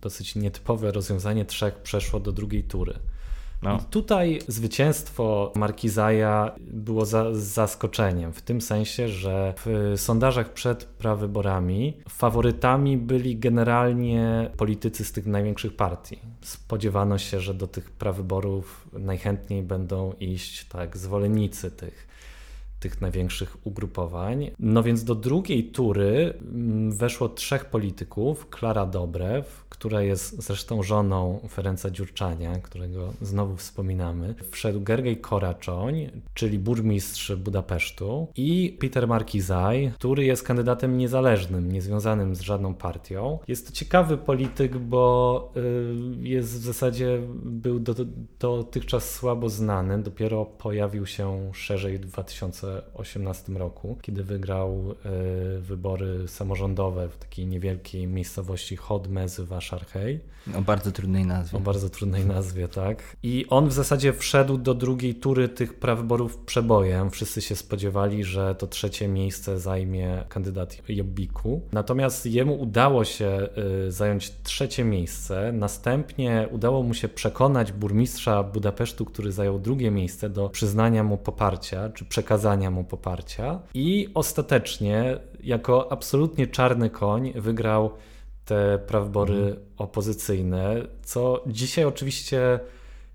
dosyć 0.00 0.36
nietypowe 0.36 0.92
rozwiązanie, 0.92 1.44
trzech 1.44 1.74
przeszło 1.74 2.20
do 2.20 2.32
drugiej 2.32 2.64
tury. 2.64 2.94
No. 3.64 3.78
tutaj 3.90 4.38
zwycięstwo 4.48 5.52
Markizaja 5.54 6.54
było 6.60 7.06
za, 7.06 7.34
zaskoczeniem, 7.34 8.32
w 8.32 8.42
tym 8.42 8.60
sensie, 8.60 9.08
że 9.08 9.54
w 9.64 9.92
sondażach 9.96 10.52
przed 10.52 10.84
prawyborami 10.84 11.96
faworytami 12.08 12.96
byli 12.96 13.36
generalnie 13.36 14.50
politycy 14.56 15.04
z 15.04 15.12
tych 15.12 15.26
największych 15.26 15.76
partii. 15.76 16.18
Spodziewano 16.42 17.18
się, 17.18 17.40
że 17.40 17.54
do 17.54 17.66
tych 17.66 17.90
prawyborów 17.90 18.88
najchętniej 18.92 19.62
będą 19.62 20.12
iść 20.20 20.64
tak 20.64 20.96
zwolennicy 20.96 21.70
tych 21.70 22.13
tych 22.84 23.00
największych 23.00 23.56
ugrupowań. 23.66 24.50
No 24.58 24.82
więc 24.82 25.04
do 25.04 25.14
drugiej 25.14 25.64
tury 25.64 26.34
mm, 26.40 26.92
weszło 26.92 27.28
trzech 27.28 27.64
polityków: 27.64 28.48
Klara 28.48 28.86
Dobrew, 28.86 29.64
która 29.68 30.02
jest 30.02 30.42
zresztą 30.42 30.82
żoną 30.82 31.40
Ferenca 31.48 31.90
Dziurczania, 31.90 32.58
którego 32.58 33.12
znowu 33.22 33.56
wspominamy. 33.56 34.34
Wszedł 34.50 34.80
Gergej 34.80 35.16
Koraczoń, 35.16 36.10
czyli 36.34 36.58
burmistrz 36.58 37.32
Budapesztu 37.34 38.28
i 38.36 38.76
Peter 38.80 39.08
Markizaj, 39.08 39.92
który 39.94 40.24
jest 40.24 40.42
kandydatem 40.42 40.98
niezależnym, 40.98 41.72
niezwiązanym 41.72 42.34
z 42.34 42.40
żadną 42.40 42.74
partią. 42.74 43.38
Jest 43.48 43.66
to 43.66 43.72
ciekawy 43.72 44.16
polityk, 44.16 44.78
bo 44.78 45.52
y, 45.56 46.28
jest 46.28 46.48
w 46.60 46.64
zasadzie 46.64 47.20
był 47.44 47.80
do, 47.80 47.94
dotychczas 48.40 49.10
słabo 49.14 49.48
znany, 49.48 50.02
dopiero 50.02 50.44
pojawił 50.44 51.06
się 51.06 51.50
szerzej 51.54 51.98
w 51.98 52.18
2018 52.82 53.52
roku, 53.52 53.98
kiedy 54.02 54.24
wygrał 54.24 54.94
y, 55.56 55.60
wybory 55.60 56.28
samorządowe 56.28 57.08
w 57.08 57.16
takiej 57.16 57.46
niewielkiej 57.46 58.06
miejscowości 58.06 58.76
Chodmez 58.76 59.40
w 59.40 59.60
Szarhej. 59.60 60.20
O 60.58 60.62
bardzo 60.62 60.92
trudnej 60.92 61.26
nazwie. 61.26 61.58
O 61.58 61.60
bardzo 61.60 61.90
trudnej 61.90 62.26
nazwie, 62.26 62.68
tak. 62.68 63.16
I 63.22 63.46
on 63.50 63.68
w 63.68 63.72
zasadzie 63.72 64.12
wszedł 64.12 64.58
do 64.58 64.74
drugiej 64.74 65.14
tury 65.14 65.48
tych 65.48 65.74
prawyborów 65.74 66.38
przebojem. 66.38 67.10
Wszyscy 67.10 67.42
się 67.42 67.56
spodziewali, 67.56 68.24
że 68.24 68.54
to 68.54 68.66
trzecie 68.66 69.08
miejsce 69.08 69.60
zajmie 69.60 70.24
kandydat 70.28 70.76
Jobbiku. 70.88 71.62
Natomiast 71.72 72.26
jemu 72.26 72.60
udało 72.60 73.04
się 73.04 73.48
y, 73.86 73.92
zająć 73.92 74.32
trzecie 74.42 74.84
miejsce. 74.84 75.52
Następnie 75.52 76.48
udało 76.50 76.82
mu 76.82 76.94
się 76.94 77.08
przekonać 77.08 77.72
burmistrza 77.72 78.42
Budapesztu, 78.42 79.04
który 79.04 79.32
zajął 79.32 79.58
drugie 79.58 79.90
miejsce, 79.90 80.30
do 80.30 80.48
przyznania 80.48 81.04
mu 81.04 81.16
poparcia, 81.16 81.88
czy 81.88 82.04
przekazania 82.04 82.63
mu 82.70 82.84
poparcia. 82.84 83.60
I 83.74 84.08
ostatecznie, 84.14 85.18
jako 85.42 85.92
absolutnie 85.92 86.46
czarny 86.46 86.90
koń, 86.90 87.32
wygrał 87.36 87.90
te 88.44 88.78
prawybory 88.86 89.34
mhm. 89.34 89.56
opozycyjne, 89.76 90.74
co 91.02 91.44
dzisiaj 91.46 91.84
oczywiście, 91.84 92.60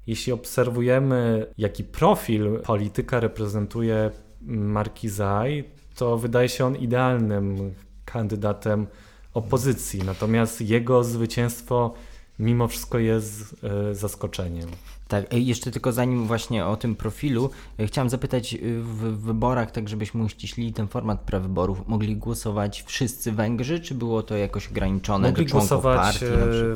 jeśli 0.08 0.34
obserwujemy, 0.34 1.46
jaki 1.58 1.84
profil 1.84 2.60
polityka 2.66 3.20
reprezentuje 3.20 4.12
Markizaj, 4.42 5.64
to 5.96 6.18
wydaje 6.18 6.50
się 6.50 6.66
on 6.66 6.76
idealnym 6.76 7.74
kandydatem 8.06 8.88
opozycji. 9.34 10.04
Natomiast 10.04 10.62
jego 10.62 11.04
zwycięstwo 11.04 11.94
mimo 12.40 12.68
wszystko 12.68 13.00
jest 13.00 13.56
e, 13.64 13.96
zaskoczeniem. 13.96 14.70
Tak, 15.10 15.34
jeszcze 15.34 15.72
tylko 15.72 15.92
zanim 15.92 16.28
właśnie 16.28 16.66
o 16.66 16.78
tym 16.78 16.96
profilu, 16.96 17.50
e, 17.80 17.88
chciałem 17.88 18.10
zapytać 18.10 18.54
e, 18.54 18.58
w 18.82 19.22
wyborach, 19.22 19.72
tak 19.72 19.90
żebyśmy 19.90 20.24
uściślili 20.24 20.74
ten 20.74 20.88
format 20.88 21.20
prawyborów, 21.20 21.88
mogli 21.88 22.16
głosować 22.16 22.84
wszyscy 22.88 23.32
Węgrzy, 23.32 23.80
czy 23.80 23.96
było 23.96 24.24
to 24.24 24.38
jakoś 24.38 24.68
ograniczone 24.68 25.28
mogli 25.28 25.46
do 25.46 25.50
członków 25.52 25.70
głosować 25.70 26.20
partii? 26.20 26.26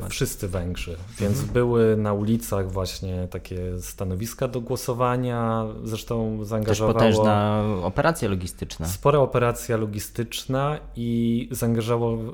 wszyscy 0.09 0.47
Węgrzy, 0.47 0.97
więc 1.19 1.33
mhm. 1.33 1.53
były 1.53 1.97
na 1.97 2.13
ulicach 2.13 2.71
właśnie 2.71 3.27
takie 3.31 3.79
stanowiska 3.79 4.47
do 4.47 4.61
głosowania, 4.61 5.65
zresztą 5.83 6.43
zaangażowało... 6.45 6.99
Też 6.99 7.15
potężna 7.15 7.63
operacja 7.83 8.29
logistyczna. 8.29 8.87
Spora 8.87 9.19
operacja 9.19 9.77
logistyczna 9.77 10.79
i 10.95 11.49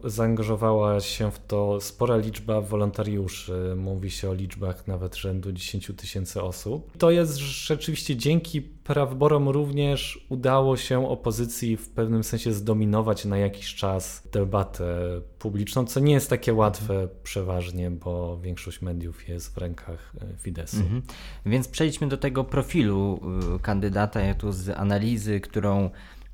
zaangażowała 0.04 1.00
się 1.00 1.32
w 1.32 1.40
to 1.48 1.82
spora 1.82 2.18
liczba 2.18 2.62
wolontariuszy, 2.62 3.74
mówi 3.78 4.12
się 4.12 4.30
o 4.30 4.34
liczbach 4.34 4.88
nawet 4.88 5.16
rzędu 5.16 5.52
10 5.52 5.88
tysięcy 5.93 6.41
osób. 6.41 6.97
To 6.97 7.12
jest 7.12 7.38
rzeczywiście 7.38 8.15
dzięki 8.15 8.62
prawyborom 8.62 9.49
również 9.49 10.25
udało 10.30 10.78
się 10.78 11.10
opozycji 11.10 11.78
w 11.78 11.89
pewnym 11.89 12.23
sensie 12.23 12.54
zdominować 12.54 13.25
na 13.25 13.38
jakiś 13.38 13.75
czas 13.75 14.28
debatę 14.32 15.21
publiczną, 15.39 15.86
co 15.86 15.99
nie 15.99 16.13
jest 16.13 16.30
takie 16.30 16.54
łatwe 16.54 17.08
przeważnie, 17.23 17.91
bo 17.91 18.38
większość 18.38 18.82
mediów 18.82 19.30
jest 19.30 19.54
w 19.54 19.58
rękach 19.58 20.13
e, 20.21 20.38
Fideszu. 20.38 20.78
Mhm. 20.78 21.02
Więc 21.45 21.67
przejdźmy 21.67 22.08
do 22.08 22.17
tego 22.17 22.43
profilu 22.43 23.19
y, 23.56 23.60
kandydata. 23.60 24.21
Ja 24.21 24.34
tu 24.34 24.52
z 24.52 24.69
analizy, 24.69 25.39
którą, 25.39 25.89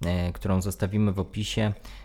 e, 0.06 0.34
którą 0.34 0.62
zostawimy 0.62 1.12
w 1.12 1.20
opisie, 1.20 1.74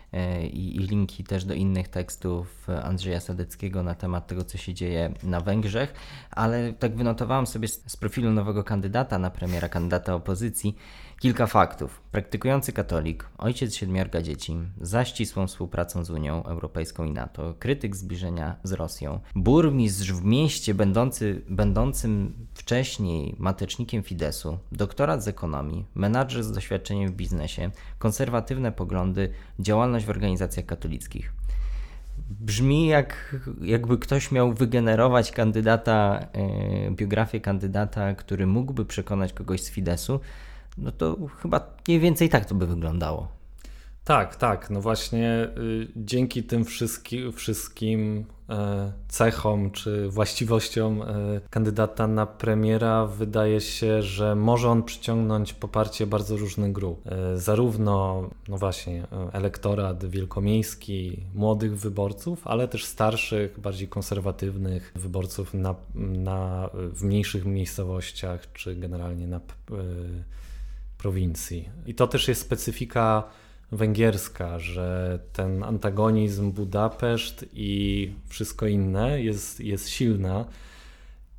i, 0.53 0.75
i 0.75 0.79
linki 0.79 1.23
też 1.23 1.45
do 1.45 1.53
innych 1.53 1.87
tekstów 1.87 2.67
Andrzeja 2.83 3.19
Sadeckiego 3.19 3.83
na 3.83 3.95
temat 3.95 4.27
tego, 4.27 4.43
co 4.43 4.57
się 4.57 4.73
dzieje 4.73 5.13
na 5.23 5.41
Węgrzech, 5.41 5.93
ale 6.31 6.73
tak 6.73 6.95
wynotowałem 6.95 7.47
sobie 7.47 7.67
z, 7.67 7.83
z 7.91 7.97
profilu 7.97 8.31
nowego 8.31 8.63
kandydata 8.63 9.19
na 9.19 9.29
premiera, 9.29 9.69
kandydata 9.69 10.15
opozycji, 10.15 10.75
Kilka 11.21 11.47
faktów. 11.47 12.01
Praktykujący 12.11 12.73
katolik, 12.73 13.29
ojciec 13.37 13.75
siedmiorga 13.75 14.21
dzieci, 14.21 14.57
za 14.81 15.05
ścisłą 15.05 15.47
współpracą 15.47 16.03
z 16.03 16.09
Unią 16.09 16.43
Europejską 16.43 17.05
i 17.05 17.11
NATO, 17.11 17.53
krytyk 17.59 17.95
zbliżenia 17.95 18.55
z 18.63 18.71
Rosją, 18.71 19.19
burmistrz 19.35 20.11
w 20.11 20.25
mieście 20.25 20.73
będący, 20.73 21.41
będącym 21.49 22.33
wcześniej 22.53 23.35
matecznikiem 23.39 24.03
Fidesu, 24.03 24.59
doktorat 24.71 25.23
z 25.23 25.27
ekonomii, 25.27 25.85
menadżer 25.95 26.43
z 26.43 26.51
doświadczeniem 26.51 27.11
w 27.11 27.15
biznesie, 27.15 27.71
konserwatywne 27.99 28.71
poglądy, 28.71 29.29
działalność 29.59 30.05
w 30.05 30.09
organizacjach 30.09 30.65
katolickich. 30.65 31.33
Brzmi 32.29 32.87
jak 32.87 33.35
jakby 33.61 33.97
ktoś 33.97 34.31
miał 34.31 34.53
wygenerować 34.53 35.31
kandydata, 35.31 36.27
yy, 36.85 36.91
biografię 36.91 37.41
kandydata, 37.41 38.13
który 38.13 38.47
mógłby 38.47 38.85
przekonać 38.85 39.33
kogoś 39.33 39.61
z 39.61 39.69
Fidesu, 39.69 40.19
no 40.77 40.91
to 40.91 41.17
chyba 41.41 41.67
mniej 41.87 41.99
więcej 41.99 42.29
tak 42.29 42.45
to 42.45 42.55
by 42.55 42.67
wyglądało. 42.67 43.41
Tak, 44.03 44.35
tak. 44.35 44.69
No 44.69 44.81
właśnie 44.81 45.49
y, 45.57 45.87
dzięki 45.95 46.43
tym 46.43 46.65
wszystkim, 46.65 47.31
wszystkim 47.31 48.25
e, 48.49 48.91
cechom 49.07 49.71
czy 49.71 50.09
właściwościom 50.09 51.01
e, 51.01 51.05
kandydata 51.49 52.07
na 52.07 52.25
premiera 52.25 53.05
wydaje 53.05 53.61
się, 53.61 54.01
że 54.01 54.35
może 54.35 54.69
on 54.69 54.83
przyciągnąć 54.83 55.53
poparcie 55.53 56.07
bardzo 56.07 56.37
różnych 56.37 56.71
grup. 56.71 57.07
E, 57.07 57.37
zarówno, 57.37 58.29
no 58.47 58.57
właśnie, 58.57 59.07
elektorat 59.31 60.05
wielkomiejski, 60.05 61.25
młodych 61.33 61.79
wyborców, 61.79 62.47
ale 62.47 62.67
też 62.67 62.85
starszych, 62.85 63.59
bardziej 63.59 63.87
konserwatywnych 63.87 64.91
wyborców 64.95 65.53
na, 65.53 65.75
na, 65.95 66.69
w 66.73 67.03
mniejszych 67.03 67.45
miejscowościach 67.45 68.53
czy 68.53 68.75
generalnie 68.75 69.27
na 69.27 69.39
prowincji. 71.01 71.69
I 71.85 71.95
to 71.95 72.07
też 72.07 72.27
jest 72.27 72.41
specyfika 72.41 73.23
węgierska, 73.71 74.59
że 74.59 75.19
ten 75.33 75.63
antagonizm 75.63 76.51
Budapeszt 76.51 77.45
i 77.53 78.13
wszystko 78.27 78.67
inne 78.67 79.21
jest, 79.21 79.59
jest 79.59 79.89
silna 79.89 80.45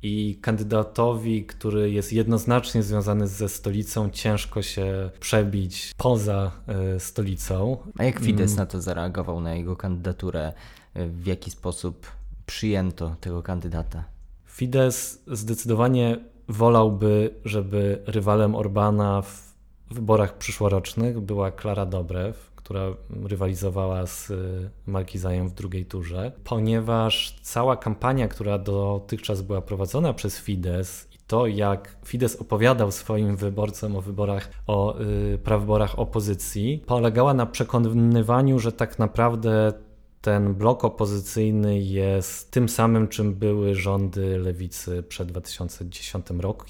i 0.01 0.39
kandydatowi, 0.41 1.45
który 1.45 1.91
jest 1.91 2.13
jednoznacznie 2.13 2.83
związany 2.83 3.27
ze 3.27 3.49
stolicą, 3.49 4.09
ciężko 4.09 4.61
się 4.61 5.09
przebić 5.19 5.91
poza 5.97 6.51
y, 6.95 6.99
stolicą. 6.99 7.77
A 7.97 8.03
jak 8.03 8.19
Fidesz 8.19 8.51
mm. 8.51 8.57
na 8.57 8.65
to 8.65 8.81
zareagował, 8.81 9.41
na 9.41 9.55
jego 9.55 9.75
kandydaturę? 9.75 10.53
W 10.95 11.27
jaki 11.27 11.51
sposób 11.51 12.07
przyjęto 12.45 13.15
tego 13.21 13.43
kandydata? 13.43 14.03
Fidesz 14.45 15.17
zdecydowanie 15.27 16.17
wolałby, 16.47 17.33
żeby 17.45 18.01
rywalem 18.05 18.55
Orbana 18.55 19.21
w 19.21 19.52
wyborach 19.91 20.37
przyszłorocznych 20.37 21.19
była 21.19 21.51
Klara 21.51 21.85
Dobrew, 21.85 22.51
która 22.55 22.81
rywalizowała 23.23 24.05
z 24.05 24.29
y, 24.29 24.69
Markizajem 24.87 25.49
w 25.49 25.53
drugiej 25.53 25.85
turze, 25.85 26.31
ponieważ 26.43 27.39
cała 27.41 27.77
kampania, 27.77 28.27
która 28.27 28.57
dotychczas 28.57 29.41
była 29.41 29.61
prowadzona 29.61 30.13
przez 30.13 30.39
Fidesz 30.39 31.07
i 31.15 31.17
to, 31.27 31.47
jak 31.47 31.97
Fidesz 32.05 32.35
opowiadał 32.35 32.91
swoim 32.91 33.35
wyborcom 33.35 33.95
o 33.95 34.01
wyborach, 34.01 34.49
o 34.67 35.01
y, 35.01 35.37
prawyborach 35.43 35.99
opozycji, 35.99 36.83
polegała 36.85 37.33
na 37.33 37.45
przekonywaniu, 37.45 38.59
że 38.59 38.71
tak 38.71 38.99
naprawdę 38.99 39.73
ten 40.21 40.53
blok 40.53 40.83
opozycyjny 40.85 41.79
jest 41.79 42.51
tym 42.51 42.69
samym, 42.69 43.07
czym 43.07 43.33
były 43.33 43.75
rządy 43.75 44.37
lewicy 44.37 45.03
przed 45.03 45.27
2010 45.27 46.25
rok, 46.39 46.65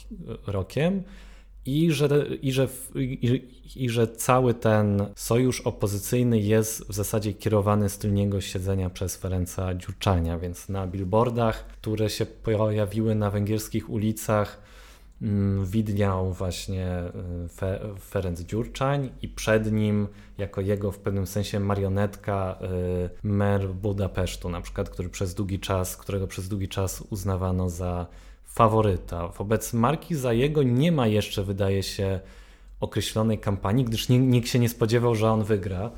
rokiem 0.47 1.03
i 1.65 1.91
że, 1.91 2.25
i, 2.41 2.51
że, 2.51 2.67
i, 2.95 3.49
i, 3.75 3.89
że 3.89 4.07
cały 4.07 4.53
ten 4.53 5.05
sojusz 5.15 5.61
opozycyjny 5.61 6.39
jest 6.39 6.87
w 6.87 6.93
zasadzie 6.93 7.33
kierowany 7.33 7.89
z 7.89 7.97
tylniego 7.97 8.41
siedzenia 8.41 8.89
przez 8.89 9.17
Ferenca 9.17 9.75
Dziurczania, 9.75 10.37
więc 10.37 10.69
na 10.69 10.87
billboardach, 10.87 11.67
które 11.67 12.09
się 12.09 12.25
pojawiły 12.25 13.15
na 13.15 13.31
węgierskich 13.31 13.89
ulicach, 13.89 14.61
mm, 15.21 15.65
widniał 15.65 16.33
właśnie 16.33 17.03
y, 17.45 17.49
Fe, 17.49 17.79
Ferenc 17.99 18.39
Dziurczań 18.39 19.09
i 19.21 19.27
przed 19.27 19.71
nim 19.71 20.07
jako 20.37 20.61
jego 20.61 20.91
w 20.91 20.99
pewnym 20.99 21.27
sensie 21.27 21.59
marionetka 21.59 22.59
y, 22.61 23.27
mer 23.27 23.67
Budapesztu 23.69 24.49
na 24.49 24.61
przykład, 24.61 24.89
który 24.89 25.09
przez 25.09 25.33
długi 25.33 25.59
czas, 25.59 25.97
którego 25.97 26.27
przez 26.27 26.47
długi 26.47 26.67
czas 26.67 27.03
uznawano 27.09 27.69
za 27.69 28.07
faworyta. 28.53 29.27
Wobec 29.27 29.73
marki 29.73 30.15
za 30.15 30.33
jego 30.33 30.63
nie 30.63 30.91
ma 30.91 31.07
jeszcze, 31.07 31.43
wydaje 31.43 31.83
się, 31.83 32.19
określonej 32.79 33.39
kampanii, 33.39 33.85
gdyż 33.85 34.09
nikt 34.09 34.47
się 34.47 34.59
nie 34.59 34.69
spodziewał, 34.69 35.15
że 35.15 35.31
on 35.31 35.43
wygra. 35.43 35.91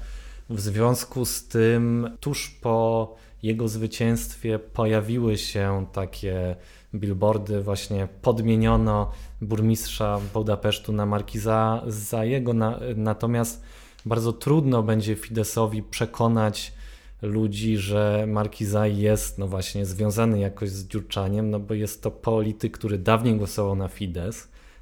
W 0.49 0.59
związku 0.59 1.25
z 1.25 1.47
tym, 1.47 2.09
tuż 2.19 2.49
po 2.49 3.15
jego 3.43 3.67
zwycięstwie 3.67 4.59
pojawiły 4.59 5.37
się 5.37 5.85
takie 5.93 6.55
billboardy, 6.95 7.61
właśnie 7.61 8.07
podmieniono 8.21 9.11
burmistrza 9.41 10.19
Budapesztu 10.33 10.93
na 10.93 11.05
Markiza 11.05 11.83
za 11.87 12.25
jego, 12.25 12.53
na, 12.53 12.79
natomiast 12.95 13.63
bardzo 14.05 14.33
trudno 14.33 14.83
będzie 14.83 15.15
Fidesowi 15.15 15.83
przekonać 15.83 16.73
ludzi, 17.21 17.77
że 17.77 18.25
Markizaj 18.27 18.97
jest 18.97 19.37
no 19.37 19.47
właśnie 19.47 19.85
związany 19.85 20.39
jakoś 20.39 20.69
z 20.69 20.87
Dziurczaniem, 20.87 21.49
no 21.49 21.59
bo 21.59 21.73
jest 21.73 22.03
to 22.03 22.11
polityk, 22.11 22.77
który 22.77 22.97
dawniej 22.97 23.35
głosował 23.35 23.75
na 23.75 23.87
Fidesz, 23.87 24.35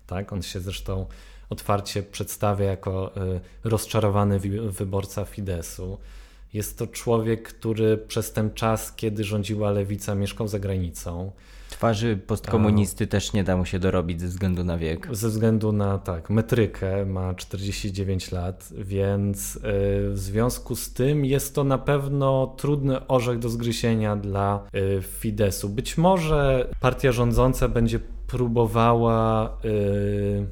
tak? 0.08 0.34
On 0.34 0.42
się 0.42 0.60
zresztą 0.60 1.06
otwarcie 1.50 2.04
przedstawia 2.04 2.66
jako 2.66 3.18
y, 3.18 3.40
rozczarowany 3.64 4.40
wyborca 4.70 5.26
Fideszu. 5.26 5.98
Jest 6.54 6.78
to 6.78 6.88
człowiek, 6.88 7.44
który 7.44 7.98
przez 7.98 8.34
ten 8.34 8.54
czas, 8.54 8.96
kiedy 8.96 9.24
rządziła 9.24 9.72
lewica, 9.72 10.16
mieszkał 10.16 10.48
za 10.48 10.60
granicą. 10.60 11.32
Twarzy 11.74 12.18
postkomunisty 12.18 13.08
też 13.08 13.34
nie 13.34 13.44
da 13.44 13.58
mu 13.58 13.66
się 13.66 13.80
dorobić 13.80 14.22
ze 14.22 14.28
względu 14.28 14.64
na 14.64 14.78
wiek. 14.78 15.08
Ze 15.12 15.30
względu 15.30 15.72
na 15.72 15.98
tak, 15.98 16.30
metrykę, 16.30 17.06
ma 17.06 17.34
49 17.34 18.32
lat, 18.32 18.70
więc 18.78 19.56
y, 19.56 19.60
w 20.10 20.14
związku 20.16 20.76
z 20.76 20.94
tym 20.94 21.26
jest 21.26 21.56
to 21.56 21.64
na 21.64 21.78
pewno 21.78 22.56
trudny 22.58 23.08
orzech 23.08 23.40
do 23.40 23.50
zgryzienia 23.50 24.16
dla 24.16 24.64
y, 24.76 25.02
Fidesu. 25.02 25.70
Być 25.70 25.98
może 25.98 26.70
partia 26.80 27.12
rządząca 27.12 27.68
będzie 27.68 28.00
próbowała 28.28 29.58
y, 29.66 30.48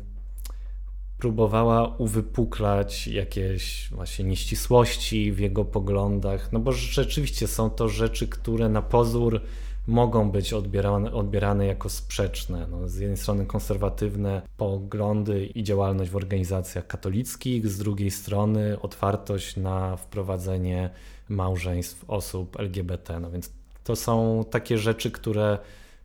próbowała 1.17 1.95
uwypuklać 1.97 3.07
jakieś 3.07 3.89
właśnie 3.91 4.25
nieścisłości 4.25 5.31
w 5.31 5.39
jego 5.39 5.65
poglądach, 5.65 6.51
no 6.51 6.59
bo 6.59 6.71
rzeczywiście 6.71 7.47
są 7.47 7.69
to 7.69 7.89
rzeczy, 7.89 8.27
które 8.27 8.69
na 8.69 8.81
pozór 8.81 9.41
mogą 9.87 10.31
być 10.31 10.53
odbierane, 10.53 11.13
odbierane 11.13 11.65
jako 11.65 11.89
sprzeczne. 11.89 12.67
No, 12.67 12.89
z 12.89 12.95
jednej 12.95 13.17
strony 13.17 13.45
konserwatywne 13.45 14.41
poglądy 14.57 15.45
i 15.45 15.63
działalność 15.63 16.11
w 16.11 16.15
organizacjach 16.15 16.87
katolickich, 16.87 17.67
z 17.67 17.77
drugiej 17.77 18.11
strony 18.11 18.81
otwartość 18.81 19.57
na 19.57 19.97
wprowadzenie 19.97 20.89
małżeństw 21.29 22.09
osób 22.09 22.59
LGBT. 22.59 23.19
No 23.19 23.31
więc 23.31 23.49
to 23.83 23.95
są 23.95 24.45
takie 24.51 24.77
rzeczy, 24.77 25.11
które 25.11 25.57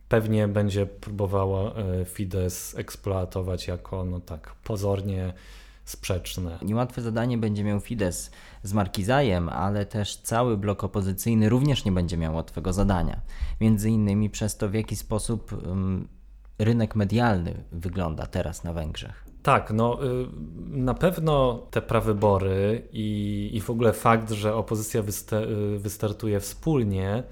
pewnie 0.08 0.48
będzie 0.48 0.86
próbowała 0.86 1.74
e, 1.74 2.04
Fidesz 2.04 2.74
eksploatować 2.76 3.68
jako 3.68 4.04
no 4.04 4.20
tak 4.20 4.54
pozornie 4.64 5.32
sprzeczne. 5.86 6.58
Niełatwe 6.62 7.02
zadanie 7.02 7.38
będzie 7.38 7.64
miał 7.64 7.80
Fidesz 7.80 8.30
z 8.62 8.72
Markizajem, 8.72 9.48
ale 9.48 9.86
też 9.86 10.16
cały 10.16 10.56
blok 10.56 10.84
opozycyjny 10.84 11.48
również 11.48 11.84
nie 11.84 11.92
będzie 11.92 12.16
miał 12.16 12.34
łatwego 12.34 12.72
zadania. 12.72 13.20
Między 13.60 13.90
innymi 13.90 14.30
przez 14.30 14.56
to, 14.56 14.68
w 14.68 14.74
jaki 14.74 14.96
sposób 14.96 15.50
rynek 16.58 16.96
medialny 16.96 17.64
wygląda 17.72 18.26
teraz 18.26 18.64
na 18.64 18.72
Węgrzech. 18.72 19.24
Tak, 19.42 19.70
no 19.70 20.04
y, 20.04 20.26
na 20.68 20.94
pewno 20.94 21.66
te 21.70 21.82
prawybory 21.82 22.88
i, 22.92 23.50
i 23.52 23.60
w 23.60 23.70
ogóle 23.70 23.92
fakt, 23.92 24.30
że 24.30 24.54
opozycja 24.54 25.00
y, 25.00 25.78
wystartuje 25.78 26.40
wspólnie, 26.40 27.22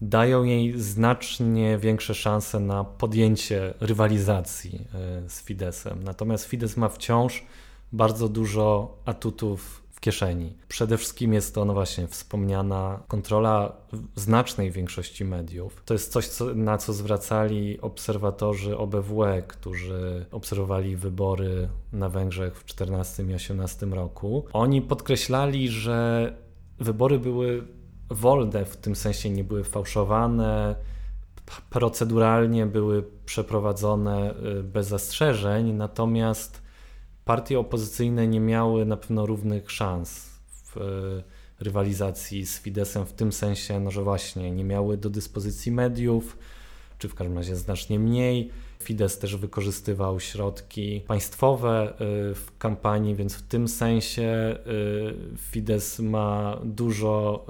dają 0.00 0.42
jej 0.42 0.80
znacznie 0.80 1.78
większe 1.78 2.14
szanse 2.14 2.60
na 2.60 2.84
podjęcie 2.84 3.74
rywalizacji 3.80 4.86
y, 5.24 5.28
z 5.30 5.42
Fidesem. 5.42 6.02
Natomiast 6.02 6.44
Fidesz 6.44 6.76
ma 6.76 6.88
wciąż 6.88 7.46
bardzo 7.92 8.28
dużo 8.28 8.96
atutów 9.04 9.82
w 9.90 10.00
kieszeni. 10.00 10.56
Przede 10.68 10.96
wszystkim 10.96 11.32
jest 11.32 11.54
to, 11.54 11.64
no 11.64 11.74
właśnie, 11.74 12.06
wspomniana 12.06 13.02
kontrola 13.08 13.72
znacznej 14.14 14.70
większości 14.70 15.24
mediów. 15.24 15.82
To 15.84 15.94
jest 15.94 16.12
coś, 16.12 16.28
co, 16.28 16.54
na 16.54 16.78
co 16.78 16.92
zwracali 16.92 17.80
obserwatorzy 17.80 18.78
OBWE, 18.78 19.42
którzy 19.42 20.26
obserwowali 20.30 20.96
wybory 20.96 21.68
na 21.92 22.08
Węgrzech 22.08 22.54
w 22.54 22.64
2014 22.64 23.22
i 23.22 23.26
2018 23.26 23.86
roku. 23.86 24.44
Oni 24.52 24.82
podkreślali, 24.82 25.68
że 25.68 26.32
wybory 26.78 27.18
były 27.18 27.66
wolne, 28.10 28.64
w 28.64 28.76
tym 28.76 28.96
sensie 28.96 29.30
nie 29.30 29.44
były 29.44 29.64
fałszowane, 29.64 30.74
proceduralnie 31.70 32.66
były 32.66 33.04
przeprowadzone 33.24 34.34
y, 34.58 34.62
bez 34.62 34.88
zastrzeżeń, 34.88 35.72
natomiast 35.72 36.62
partie 37.30 37.58
opozycyjne 37.58 38.28
nie 38.28 38.40
miały 38.40 38.86
na 38.86 38.96
pewno 38.96 39.26
równych 39.26 39.70
szans 39.70 40.28
w 40.64 40.76
e, 40.76 40.80
rywalizacji 41.64 42.46
z 42.46 42.58
Fidesem 42.58 43.06
w 43.06 43.12
tym 43.12 43.32
sensie, 43.32 43.80
no, 43.80 43.90
że 43.90 44.02
właśnie 44.02 44.50
nie 44.50 44.64
miały 44.64 44.96
do 44.96 45.10
dyspozycji 45.10 45.72
mediów, 45.72 46.38
czy 46.98 47.08
w 47.08 47.14
każdym 47.14 47.36
razie 47.36 47.56
znacznie 47.56 47.98
mniej. 47.98 48.50
Fidesz 48.82 49.16
też 49.16 49.36
wykorzystywał 49.36 50.20
środki 50.20 51.00
państwowe 51.06 51.92
e, 51.92 51.94
w 52.34 52.46
kampanii, 52.58 53.14
więc 53.14 53.34
w 53.34 53.42
tym 53.42 53.68
sensie 53.68 54.22
e, 54.22 54.58
Fidesz 55.36 55.98
ma 55.98 56.60
dużo 56.64 57.46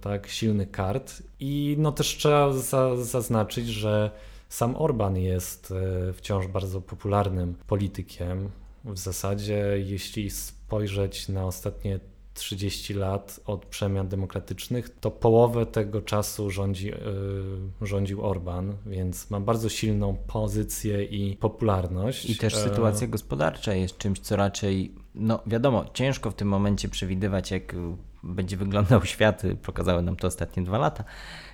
tak 0.00 0.28
silnych 0.28 0.70
kart 0.70 1.22
i 1.40 1.76
no 1.78 1.92
też 1.92 2.16
trzeba 2.16 2.52
zaznaczyć, 2.96 3.68
że 3.68 4.10
sam 4.48 4.76
Orban 4.76 5.16
jest 5.16 5.74
wciąż 6.14 6.46
bardzo 6.46 6.80
popularnym 6.80 7.54
politykiem. 7.66 8.50
W 8.84 8.98
zasadzie, 8.98 9.64
jeśli 9.78 10.30
spojrzeć 10.30 11.28
na 11.28 11.46
ostatnie 11.46 12.00
30 12.34 12.94
lat 12.94 13.40
od 13.46 13.66
przemian 13.66 14.08
demokratycznych, 14.08 14.88
to 15.00 15.10
połowę 15.10 15.66
tego 15.66 16.02
czasu 16.02 16.50
rządzi, 16.50 16.86
yy, 16.86 17.86
rządził 17.86 18.24
Orban, 18.24 18.76
więc 18.86 19.30
ma 19.30 19.40
bardzo 19.40 19.68
silną 19.68 20.16
pozycję 20.26 21.04
i 21.04 21.36
popularność. 21.36 22.30
I 22.30 22.36
też 22.36 22.56
sytuacja 22.56 23.06
gospodarcza 23.06 23.74
jest 23.74 23.98
czymś, 23.98 24.18
co 24.18 24.36
raczej, 24.36 24.94
no 25.14 25.42
wiadomo, 25.46 25.84
ciężko 25.94 26.30
w 26.30 26.34
tym 26.34 26.48
momencie 26.48 26.88
przewidywać, 26.88 27.50
jak 27.50 27.76
będzie 28.22 28.56
wyglądał 28.56 29.04
świat. 29.14 29.42
Pokazały 29.62 30.02
nam 30.02 30.16
to 30.16 30.26
ostatnie 30.26 30.62
dwa 30.62 30.78
lata, 30.78 31.04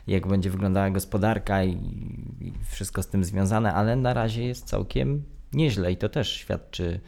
jak 0.06 0.26
będzie 0.26 0.50
wyglądała 0.50 0.90
gospodarka 0.90 1.64
i, 1.64 1.72
i 2.40 2.52
wszystko 2.70 3.02
z 3.02 3.06
tym 3.06 3.24
związane, 3.24 3.74
ale 3.74 3.96
na 3.96 4.14
razie 4.14 4.44
jest 4.44 4.64
całkiem 4.64 5.22
nieźle 5.52 5.92
i 5.92 5.96
to 5.96 6.08
też 6.08 6.32
świadczy 6.32 7.00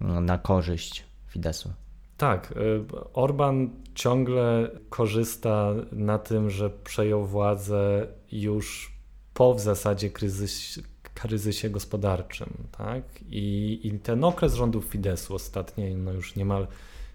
no, 0.00 0.20
na 0.20 0.38
korzyść 0.38 1.04
Fidesu. 1.26 1.72
Tak, 2.16 2.52
y, 2.52 2.84
Orban 3.12 3.70
ciągle 3.94 4.70
korzysta 4.90 5.74
na 5.92 6.18
tym, 6.18 6.50
że 6.50 6.70
przejął 6.70 7.26
władzę 7.26 8.06
już 8.32 8.92
po 9.34 9.54
w 9.54 9.60
zasadzie 9.60 10.10
kryzys, 10.10 10.80
kryzysie 11.14 11.70
gospodarczym. 11.70 12.52
Tak? 12.78 13.02
I, 13.22 13.80
I 13.82 13.98
ten 13.98 14.24
okres 14.24 14.54
rządów 14.54 14.84
Fidesu, 14.84 15.34
ostatnie 15.34 15.96
no 15.96 16.12
już 16.12 16.36
niemal 16.36 16.66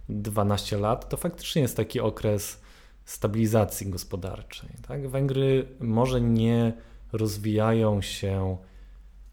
12 0.09 0.77
lat, 0.77 1.09
to 1.09 1.17
faktycznie 1.17 1.61
jest 1.61 1.77
taki 1.77 1.99
okres 1.99 2.61
stabilizacji 3.05 3.89
gospodarczej. 3.89 4.69
Tak? 4.87 5.09
Węgry 5.09 5.67
może 5.79 6.21
nie 6.21 6.73
rozwijają 7.11 8.01
się 8.01 8.57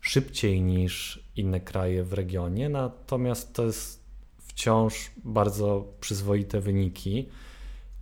szybciej 0.00 0.62
niż 0.62 1.19
inne 1.36 1.60
kraje 1.60 2.04
w 2.04 2.12
regionie, 2.12 2.68
natomiast 2.68 3.52
to 3.52 3.64
jest 3.64 4.00
wciąż 4.38 5.10
bardzo 5.24 5.84
przyzwoite 6.00 6.60
wyniki 6.60 7.28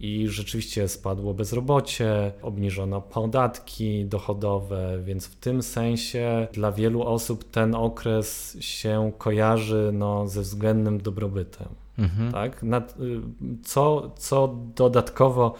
i 0.00 0.28
rzeczywiście 0.28 0.88
spadło 0.88 1.34
bezrobocie, 1.34 2.32
obniżono 2.42 3.00
podatki 3.00 4.04
dochodowe, 4.04 4.98
więc 5.04 5.26
w 5.26 5.36
tym 5.36 5.62
sensie 5.62 6.48
dla 6.52 6.72
wielu 6.72 7.02
osób 7.02 7.50
ten 7.50 7.74
okres 7.74 8.56
się 8.60 9.12
kojarzy 9.18 9.90
no, 9.92 10.28
ze 10.28 10.42
względnym 10.42 11.00
dobrobytem. 11.00 11.68
Mhm. 11.98 12.32
Tak? 12.32 12.64
Co, 13.64 14.10
co 14.16 14.56
dodatkowo 14.74 15.54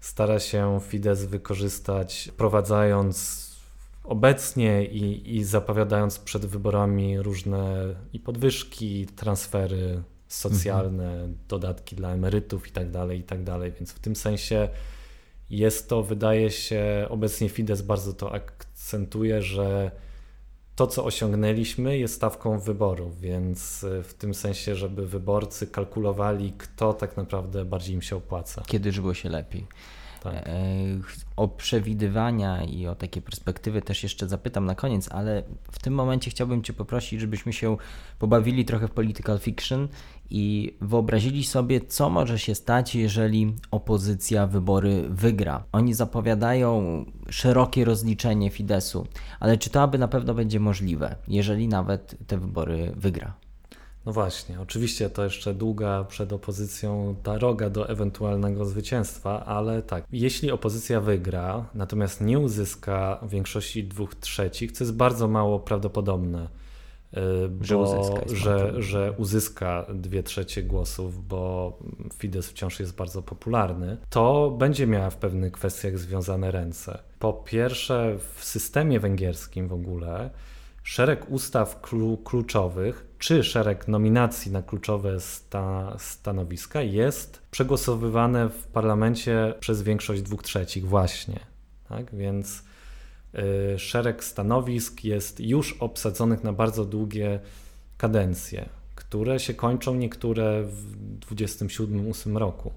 stara 0.00 0.38
się 0.38 0.80
Fidesz 0.82 1.26
wykorzystać, 1.26 2.28
wprowadzając 2.32 3.49
obecnie 4.10 4.84
i, 4.84 5.36
i 5.36 5.44
zapowiadając 5.44 6.18
przed 6.18 6.46
wyborami 6.46 7.22
różne 7.22 7.94
i 8.12 8.20
podwyżki, 8.20 9.06
transfery 9.06 10.02
socjalne, 10.28 11.12
mhm. 11.12 11.38
dodatki 11.48 11.96
dla 11.96 12.10
emerytów 12.10 12.68
i 12.68 12.70
tak 12.70 12.90
dalej, 12.90 13.18
i 13.18 13.22
tak 13.22 13.44
dalej. 13.44 13.72
Więc 13.72 13.92
w 13.92 13.98
tym 13.98 14.16
sensie 14.16 14.68
jest 15.50 15.88
to, 15.88 16.02
wydaje 16.02 16.50
się, 16.50 17.06
obecnie 17.08 17.48
Fidesz 17.48 17.82
bardzo 17.82 18.12
to 18.12 18.32
akcentuje, 18.32 19.42
że 19.42 19.90
to, 20.76 20.86
co 20.86 21.04
osiągnęliśmy, 21.04 21.98
jest 21.98 22.14
stawką 22.14 22.58
wyborów, 22.58 23.20
więc 23.20 23.86
w 24.02 24.14
tym 24.14 24.34
sensie, 24.34 24.76
żeby 24.76 25.06
wyborcy 25.06 25.66
kalkulowali, 25.66 26.52
kto 26.58 26.94
tak 26.94 27.16
naprawdę 27.16 27.64
bardziej 27.64 27.94
im 27.94 28.02
się 28.02 28.16
opłaca. 28.16 28.62
Kiedy 28.66 28.92
żyło 28.92 29.14
się 29.14 29.28
lepiej. 29.28 29.66
Tak. 30.22 30.34
E, 30.34 30.52
o 31.36 31.48
przewidywania 31.48 32.64
i 32.64 32.86
o 32.86 32.94
takie 32.94 33.22
perspektywy 33.22 33.82
też 33.82 34.02
jeszcze 34.02 34.28
zapytam 34.28 34.66
na 34.66 34.74
koniec, 34.74 35.08
ale 35.12 35.42
w 35.72 35.78
tym 35.78 35.94
momencie 35.94 36.30
chciałbym 36.30 36.62
Cię 36.62 36.72
poprosić, 36.72 37.20
żebyśmy 37.20 37.52
się 37.52 37.76
pobawili 38.18 38.64
trochę 38.64 38.88
w 38.88 38.90
political 38.90 39.38
fiction 39.38 39.88
i 40.30 40.74
wyobrazili 40.80 41.44
sobie, 41.44 41.80
co 41.80 42.10
może 42.10 42.38
się 42.38 42.54
stać, 42.54 42.94
jeżeli 42.94 43.54
opozycja 43.70 44.46
wybory 44.46 45.04
wygra. 45.08 45.64
Oni 45.72 45.94
zapowiadają 45.94 47.04
szerokie 47.30 47.84
rozliczenie 47.84 48.50
Fidesu, 48.50 49.06
ale 49.40 49.58
czy 49.58 49.70
to 49.70 49.82
aby 49.82 49.98
na 49.98 50.08
pewno 50.08 50.34
będzie 50.34 50.60
możliwe, 50.60 51.16
jeżeli 51.28 51.68
nawet 51.68 52.16
te 52.26 52.38
wybory 52.38 52.92
wygra? 52.96 53.34
No 54.06 54.12
właśnie, 54.12 54.60
oczywiście 54.60 55.10
to 55.10 55.24
jeszcze 55.24 55.54
długa 55.54 56.04
przed 56.04 56.32
opozycją 56.32 57.14
droga 57.24 57.70
do 57.70 57.88
ewentualnego 57.88 58.64
zwycięstwa, 58.64 59.44
ale 59.46 59.82
tak, 59.82 60.04
jeśli 60.12 60.50
opozycja 60.50 61.00
wygra, 61.00 61.66
natomiast 61.74 62.20
nie 62.20 62.38
uzyska 62.38 63.20
większości 63.28 63.84
dwóch 63.84 64.14
trzecich, 64.14 64.72
co 64.72 64.84
jest 64.84 64.96
bardzo 64.96 65.28
mało 65.28 65.60
prawdopodobne, 65.60 66.48
y, 67.16 67.18
że, 67.60 67.74
bo, 67.74 67.80
uzyska, 67.80 68.20
że, 68.34 68.82
że 68.82 69.14
uzyska 69.16 69.86
dwie 69.94 70.22
trzecie 70.22 70.62
głosów, 70.62 71.28
bo 71.28 71.78
Fidesz 72.14 72.46
wciąż 72.46 72.80
jest 72.80 72.96
bardzo 72.96 73.22
popularny, 73.22 73.96
to 74.10 74.50
będzie 74.58 74.86
miała 74.86 75.10
w 75.10 75.16
pewnych 75.16 75.52
kwestiach 75.52 75.98
związane 75.98 76.50
ręce. 76.50 76.98
Po 77.18 77.32
pierwsze, 77.32 78.16
w 78.34 78.44
systemie 78.44 79.00
węgierskim 79.00 79.68
w 79.68 79.72
ogóle 79.72 80.30
szereg 80.82 81.30
ustaw 81.30 81.80
kluczowych 82.24 83.06
czy 83.18 83.44
szereg 83.44 83.88
nominacji 83.88 84.52
na 84.52 84.62
kluczowe 84.62 85.20
sta 85.20 85.96
stanowiska 85.98 86.82
jest 86.82 87.42
przegłosowywane 87.50 88.48
w 88.48 88.66
parlamencie 88.66 89.54
przez 89.60 89.82
większość 89.82 90.22
dwóch 90.22 90.42
trzecich 90.42 90.88
właśnie. 90.88 91.40
Tak? 91.88 92.14
Więc 92.14 92.62
y, 93.74 93.78
szereg 93.78 94.24
stanowisk 94.24 95.04
jest 95.04 95.40
już 95.40 95.72
obsadzonych 95.72 96.44
na 96.44 96.52
bardzo 96.52 96.84
długie 96.84 97.40
kadencje, 97.98 98.68
które 98.94 99.40
się 99.40 99.54
kończą 99.54 99.94
niektóre 99.94 100.62
w 100.62 101.18
27-8 101.18 102.36
roku. 102.36 102.72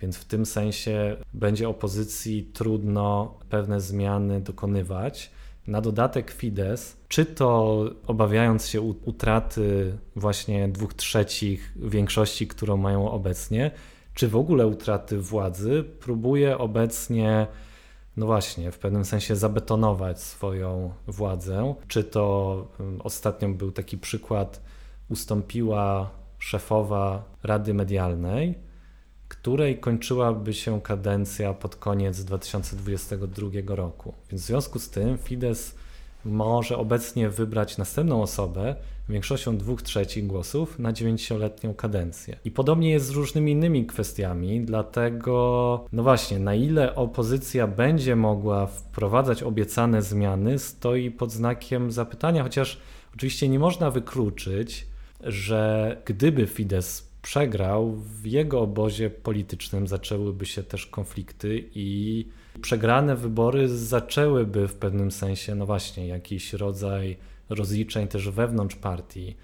Więc 0.00 0.16
w 0.16 0.24
tym 0.24 0.46
sensie 0.46 1.16
będzie 1.34 1.68
opozycji 1.68 2.50
trudno 2.52 3.34
pewne 3.50 3.80
zmiany 3.80 4.40
dokonywać. 4.40 5.30
Na 5.66 5.80
dodatek 5.80 6.30
Fidesz, 6.30 6.96
czy 7.08 7.26
to 7.26 7.80
obawiając 8.06 8.66
się 8.66 8.80
utraty 8.80 9.98
właśnie 10.16 10.68
dwóch 10.68 10.94
trzecich 10.94 11.72
większości, 11.76 12.46
którą 12.46 12.76
mają 12.76 13.10
obecnie, 13.10 13.70
czy 14.14 14.28
w 14.28 14.36
ogóle 14.36 14.66
utraty 14.66 15.18
władzy, 15.18 15.84
próbuje 16.00 16.58
obecnie, 16.58 17.46
no 18.16 18.26
właśnie, 18.26 18.72
w 18.72 18.78
pewnym 18.78 19.04
sensie 19.04 19.36
zabetonować 19.36 20.20
swoją 20.20 20.92
władzę. 21.06 21.74
Czy 21.88 22.04
to 22.04 22.66
mm, 22.80 23.00
ostatnio 23.00 23.48
był 23.48 23.72
taki 23.72 23.98
przykład, 23.98 24.62
ustąpiła 25.08 26.10
szefowa 26.38 27.24
Rady 27.42 27.74
Medialnej, 27.74 28.54
której 29.28 29.78
kończyłaby 29.78 30.54
się 30.54 30.80
kadencja 30.80 31.54
pod 31.54 31.76
koniec 31.76 32.24
2022 32.24 33.48
roku. 33.66 34.14
Więc 34.30 34.42
w 34.42 34.46
związku 34.46 34.78
z 34.78 34.90
tym 34.90 35.18
Fidesz 35.18 35.74
może 36.24 36.76
obecnie 36.76 37.30
wybrać 37.30 37.78
następną 37.78 38.22
osobę 38.22 38.76
większością 39.08 39.56
dwóch 39.56 39.82
trzecich 39.82 40.26
głosów 40.26 40.78
na 40.78 40.92
dziewięcioletnią 40.92 41.74
kadencję. 41.74 42.36
I 42.44 42.50
podobnie 42.50 42.90
jest 42.90 43.06
z 43.06 43.10
różnymi 43.10 43.52
innymi 43.52 43.86
kwestiami, 43.86 44.60
dlatego, 44.60 45.84
no 45.92 46.02
właśnie, 46.02 46.38
na 46.38 46.54
ile 46.54 46.94
opozycja 46.94 47.66
będzie 47.66 48.16
mogła 48.16 48.66
wprowadzać 48.66 49.42
obiecane 49.42 50.02
zmiany, 50.02 50.58
stoi 50.58 51.10
pod 51.10 51.32
znakiem 51.32 51.90
zapytania, 51.92 52.42
chociaż 52.42 52.80
oczywiście 53.14 53.48
nie 53.48 53.58
można 53.58 53.90
wykluczyć, 53.90 54.86
że 55.20 55.96
gdyby 56.04 56.46
Fidesz 56.46 57.02
przegrał, 57.26 57.92
w 57.92 58.26
jego 58.26 58.60
obozie 58.60 59.10
politycznym 59.10 59.88
zaczęłyby 59.88 60.46
się 60.46 60.62
też 60.62 60.86
konflikty 60.86 61.64
i 61.74 62.28
przegrane 62.62 63.16
wybory 63.16 63.68
zaczęłyby 63.68 64.68
w 64.68 64.74
pewnym 64.74 65.10
sensie, 65.10 65.54
no 65.54 65.66
właśnie, 65.66 66.06
jakiś 66.06 66.52
rodzaj 66.52 67.16
rozliczeń 67.48 68.08
też 68.08 68.30
wewnątrz 68.30 68.76
partii. 68.76 69.36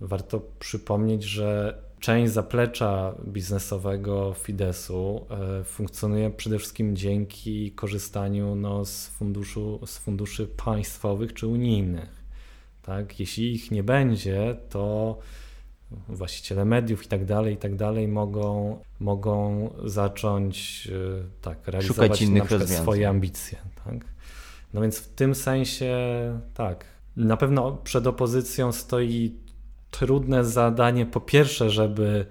Warto 0.00 0.42
przypomnieć, 0.58 1.24
że 1.24 1.78
część 2.00 2.32
zaplecza 2.32 3.14
biznesowego 3.26 4.34
Fidesu 4.34 5.26
e, 5.30 5.64
funkcjonuje 5.64 6.30
przede 6.30 6.58
wszystkim 6.58 6.96
dzięki 6.96 7.72
korzystaniu 7.72 8.54
no, 8.54 8.84
z, 8.84 9.08
funduszu, 9.08 9.80
z 9.86 9.98
funduszy 9.98 10.46
państwowych 10.46 11.34
czy 11.34 11.46
unijnych. 11.46 12.22
Tak? 12.82 13.20
Jeśli 13.20 13.54
ich 13.54 13.70
nie 13.70 13.82
będzie, 13.82 14.56
to 14.70 15.18
właściciele 16.08 16.64
mediów 16.64 17.04
i 17.04 17.08
tak 17.08 17.24
dalej, 17.24 17.54
i 17.54 17.56
tak 17.56 17.76
dalej 17.76 18.08
mogą, 18.08 18.78
mogą 19.00 19.70
zacząć 19.84 20.88
e, 20.92 21.42
tak, 21.42 21.68
realizować 21.68 22.24
swoje 22.66 23.08
ambicje. 23.08 23.58
Tak? 23.84 23.94
No 24.74 24.80
więc 24.80 24.98
w 24.98 25.08
tym 25.08 25.34
sensie 25.34 25.94
tak, 26.54 26.84
na 27.16 27.36
pewno 27.36 27.72
przed 27.72 28.06
opozycją 28.06 28.72
stoi 28.72 29.34
trudne 29.90 30.44
zadanie 30.44 31.06
po 31.06 31.20
pierwsze, 31.20 31.70
żeby, 31.70 32.26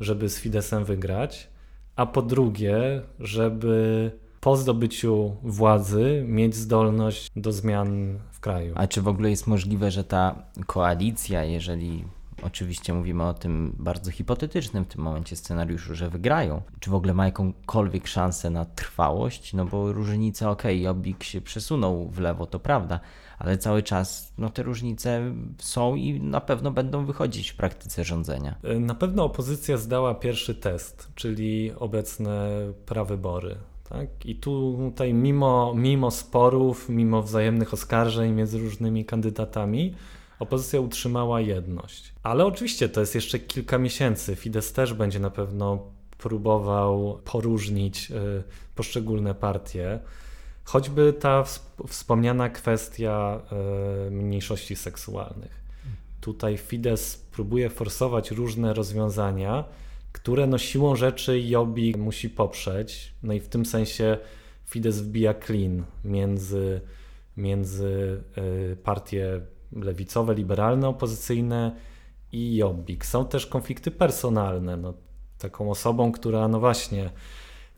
żeby 0.00 0.28
z 0.28 0.38
Fidesem 0.38 0.84
wygrać, 0.84 1.48
a 1.96 2.06
po 2.06 2.22
drugie, 2.22 3.02
żeby 3.20 4.10
po 4.40 4.56
zdobyciu 4.56 5.36
władzy 5.42 6.24
mieć 6.26 6.54
zdolność 6.54 7.30
do 7.36 7.52
zmian 7.52 8.18
w 8.32 8.40
kraju. 8.40 8.72
A 8.76 8.86
czy 8.86 9.02
w 9.02 9.08
ogóle 9.08 9.30
jest 9.30 9.46
możliwe, 9.46 9.90
że 9.90 10.04
ta 10.04 10.42
koalicja, 10.66 11.44
jeżeli 11.44 12.04
oczywiście 12.42 12.94
mówimy 12.94 13.24
o 13.24 13.34
tym 13.34 13.76
bardzo 13.78 14.10
hipotetycznym 14.10 14.84
w 14.84 14.88
tym 14.88 15.02
momencie 15.02 15.36
scenariuszu, 15.36 15.94
że 15.94 16.10
wygrają, 16.10 16.62
czy 16.80 16.90
w 16.90 16.94
ogóle 16.94 17.14
ma 17.14 17.24
jakąkolwiek 17.24 18.06
szansę 18.06 18.50
na 18.50 18.64
trwałość, 18.64 19.52
no 19.54 19.64
bo 19.64 19.92
różnice, 19.92 20.50
okej, 20.50 20.76
okay, 20.76 20.82
Jobbik 20.84 21.24
się 21.24 21.40
przesunął 21.40 22.08
w 22.08 22.18
lewo, 22.18 22.46
to 22.46 22.60
prawda, 22.60 23.00
ale 23.38 23.58
cały 23.58 23.82
czas 23.82 24.32
no, 24.38 24.50
te 24.50 24.62
różnice 24.62 25.34
są 25.58 25.94
i 25.94 26.20
na 26.20 26.40
pewno 26.40 26.70
będą 26.70 27.04
wychodzić 27.06 27.50
w 27.50 27.56
praktyce 27.56 28.04
rządzenia. 28.04 28.54
Na 28.80 28.94
pewno 28.94 29.24
opozycja 29.24 29.76
zdała 29.76 30.14
pierwszy 30.14 30.54
test, 30.54 31.08
czyli 31.14 31.72
obecne 31.76 32.50
prawybory. 32.86 33.56
Tak? 33.88 34.26
I 34.26 34.36
tutaj 34.36 35.14
mimo, 35.14 35.74
mimo 35.76 36.10
sporów, 36.10 36.88
mimo 36.88 37.22
wzajemnych 37.22 37.74
oskarżeń 37.74 38.32
między 38.32 38.58
różnymi 38.58 39.04
kandydatami, 39.04 39.94
opozycja 40.40 40.80
utrzymała 40.80 41.40
jedność. 41.40 42.12
Ale 42.22 42.46
oczywiście 42.46 42.88
to 42.88 43.00
jest 43.00 43.14
jeszcze 43.14 43.38
kilka 43.38 43.78
miesięcy. 43.78 44.36
Fidesz 44.36 44.72
też 44.72 44.94
będzie 44.94 45.20
na 45.20 45.30
pewno 45.30 45.86
próbował 46.18 47.20
poróżnić 47.24 48.10
y, 48.10 48.42
poszczególne 48.74 49.34
partie. 49.34 50.00
Choćby 50.64 51.12
ta 51.12 51.44
wspomniana 51.88 52.48
kwestia 52.48 53.40
y, 54.08 54.10
mniejszości 54.10 54.76
seksualnych. 54.76 55.60
Tutaj 56.20 56.56
Fidesz 56.56 57.18
próbuje 57.32 57.70
forsować 57.70 58.30
różne 58.30 58.74
rozwiązania, 58.74 59.64
które 60.12 60.46
no 60.46 60.58
siłą 60.58 60.96
rzeczy 60.96 61.40
Jobbik 61.40 61.96
musi 61.96 62.30
poprzeć. 62.30 63.14
No 63.22 63.32
i 63.32 63.40
w 63.40 63.48
tym 63.48 63.66
sensie 63.66 64.18
Fidesz 64.66 65.02
wbija 65.02 65.34
klin 65.34 65.84
między, 66.04 66.80
między 67.36 68.22
y, 68.72 68.76
partie 68.76 69.40
lewicowe, 69.72 70.34
liberalne, 70.34 70.88
opozycyjne 70.88 71.76
i 72.32 72.56
Jobbik. 72.56 73.06
Są 73.06 73.26
też 73.26 73.46
konflikty 73.46 73.90
personalne. 73.90 74.76
No, 74.76 74.94
taką 75.38 75.70
osobą, 75.70 76.12
która 76.12 76.48
no 76.48 76.60
właśnie 76.60 77.10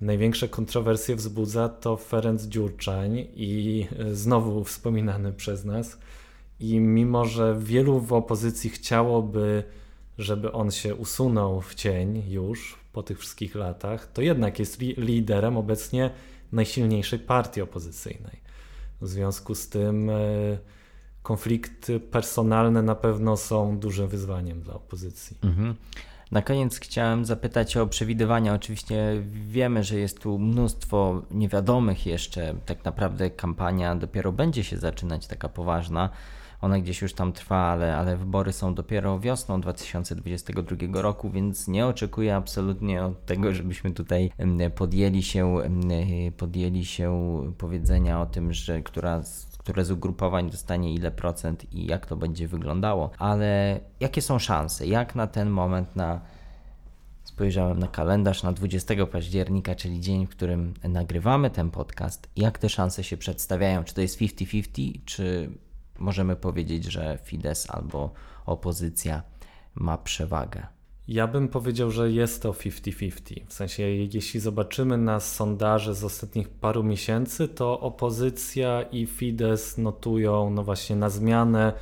największe 0.00 0.48
kontrowersje 0.48 1.16
wzbudza 1.16 1.68
to 1.68 1.96
Ferenc 1.96 2.42
Dziurczań 2.42 3.26
i 3.34 3.86
y, 4.00 4.16
znowu 4.16 4.64
wspominany 4.64 5.32
przez 5.32 5.64
nas. 5.64 5.98
I 6.60 6.80
mimo, 6.80 7.24
że 7.24 7.56
wielu 7.58 8.00
w 8.00 8.12
opozycji 8.12 8.70
chciałoby 8.70 9.64
żeby 10.18 10.52
on 10.52 10.70
się 10.70 10.94
usunął 10.94 11.60
w 11.60 11.74
cień 11.74 12.22
już 12.28 12.78
po 12.92 13.02
tych 13.02 13.18
wszystkich 13.18 13.54
latach, 13.54 14.12
to 14.12 14.22
jednak 14.22 14.58
jest 14.58 14.80
liderem 14.80 15.56
obecnie 15.56 16.10
najsilniejszej 16.52 17.18
partii 17.18 17.62
opozycyjnej. 17.62 18.40
W 19.00 19.08
związku 19.08 19.54
z 19.54 19.68
tym 19.68 20.10
e, 20.10 20.14
konflikty 21.22 22.00
personalne 22.00 22.82
na 22.82 22.94
pewno 22.94 23.36
są 23.36 23.78
dużym 23.78 24.08
wyzwaniem 24.08 24.60
dla 24.60 24.74
opozycji. 24.74 25.36
Mhm. 25.42 25.74
Na 26.30 26.42
koniec 26.42 26.80
chciałem 26.80 27.24
zapytać 27.24 27.76
o 27.76 27.86
przewidywania. 27.86 28.54
Oczywiście 28.54 29.22
wiemy, 29.48 29.84
że 29.84 29.98
jest 29.98 30.20
tu 30.20 30.38
mnóstwo 30.38 31.22
niewiadomych 31.30 32.06
jeszcze. 32.06 32.54
Tak 32.66 32.84
naprawdę 32.84 33.30
kampania 33.30 33.96
dopiero 33.96 34.32
będzie 34.32 34.64
się 34.64 34.76
zaczynać, 34.76 35.26
taka 35.26 35.48
poważna. 35.48 36.10
Ona 36.60 36.78
gdzieś 36.78 37.02
już 37.02 37.14
tam 37.14 37.32
trwa, 37.32 37.56
ale, 37.56 37.96
ale 37.96 38.16
wybory 38.16 38.52
są 38.52 38.74
dopiero 38.74 39.20
wiosną 39.20 39.60
2022 39.60 41.02
roku, 41.02 41.30
więc 41.30 41.68
nie 41.68 41.86
oczekuję 41.86 42.36
absolutnie 42.36 43.04
od 43.04 43.26
tego, 43.26 43.52
żebyśmy 43.52 43.90
tutaj 43.90 44.30
podjęli 44.74 45.22
się, 45.22 45.56
podjęli 46.36 46.84
się 46.84 47.40
powiedzenia 47.58 48.20
o 48.20 48.26
tym, 48.26 48.52
że 48.52 48.82
która 48.82 49.22
które 49.62 49.84
z 49.84 49.90
ugrupowań 49.90 50.50
dostanie 50.50 50.94
ile 50.94 51.10
procent 51.10 51.72
i 51.72 51.86
jak 51.86 52.06
to 52.06 52.16
będzie 52.16 52.48
wyglądało, 52.48 53.10
ale 53.18 53.80
jakie 54.00 54.22
są 54.22 54.38
szanse? 54.38 54.86
Jak 54.86 55.14
na 55.14 55.26
ten 55.26 55.50
moment 55.50 55.96
na 55.96 56.20
spojrzałem 57.24 57.78
na 57.78 57.88
kalendarz 57.88 58.42
na 58.42 58.52
20 58.52 59.06
października, 59.06 59.74
czyli 59.74 60.00
dzień, 60.00 60.26
w 60.26 60.30
którym 60.30 60.74
nagrywamy 60.84 61.50
ten 61.50 61.70
podcast, 61.70 62.30
jak 62.36 62.58
te 62.58 62.68
szanse 62.68 63.04
się 63.04 63.16
przedstawiają? 63.16 63.84
Czy 63.84 63.94
to 63.94 64.00
jest 64.00 64.18
50-50, 64.18 65.00
czy 65.04 65.50
możemy 65.98 66.36
powiedzieć, 66.36 66.84
że 66.84 67.18
Fidesz 67.24 67.70
albo 67.70 68.12
opozycja 68.46 69.22
ma 69.74 69.98
przewagę. 69.98 70.66
Ja 71.08 71.26
bym 71.26 71.48
powiedział, 71.48 71.90
że 71.90 72.10
jest 72.10 72.42
to 72.42 72.52
50-50. 72.52 73.46
W 73.46 73.52
sensie, 73.52 73.82
jeśli 73.82 74.40
zobaczymy 74.40 74.98
na 74.98 75.20
sondaże 75.20 75.94
z 75.94 76.04
ostatnich 76.04 76.48
paru 76.48 76.82
miesięcy, 76.82 77.48
to 77.48 77.80
opozycja 77.80 78.82
i 78.82 79.06
Fidesz 79.06 79.76
notują 79.76 80.50
no 80.50 80.64
właśnie 80.64 80.96
na 80.96 81.10
zmianę 81.10 81.72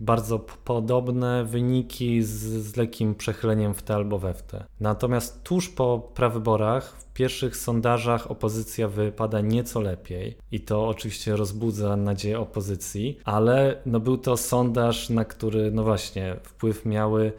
bardzo 0.00 0.38
podobne 0.38 1.44
wyniki 1.44 2.22
z, 2.22 2.30
z 2.42 2.76
lekkim 2.76 3.14
przechyleniem 3.14 3.74
w 3.74 3.82
te 3.82 3.94
albo 3.94 4.18
we 4.18 4.34
w 4.34 4.42
te. 4.42 4.64
Natomiast 4.80 5.42
tuż 5.42 5.68
po 5.68 6.10
prawyborach 6.14 6.96
w 6.98 7.12
pierwszych 7.12 7.56
sondażach 7.56 8.30
opozycja 8.30 8.88
wypada 8.88 9.40
nieco 9.40 9.80
lepiej 9.80 10.36
i 10.52 10.60
to 10.60 10.88
oczywiście 10.88 11.36
rozbudza 11.36 11.96
nadzieję 11.96 12.40
opozycji, 12.40 13.18
ale 13.24 13.82
no 13.86 14.00
był 14.00 14.18
to 14.18 14.36
sondaż, 14.36 15.10
na 15.10 15.24
który 15.24 15.70
no 15.70 15.84
właśnie 15.84 16.36
wpływ 16.42 16.86
miały 16.86 17.32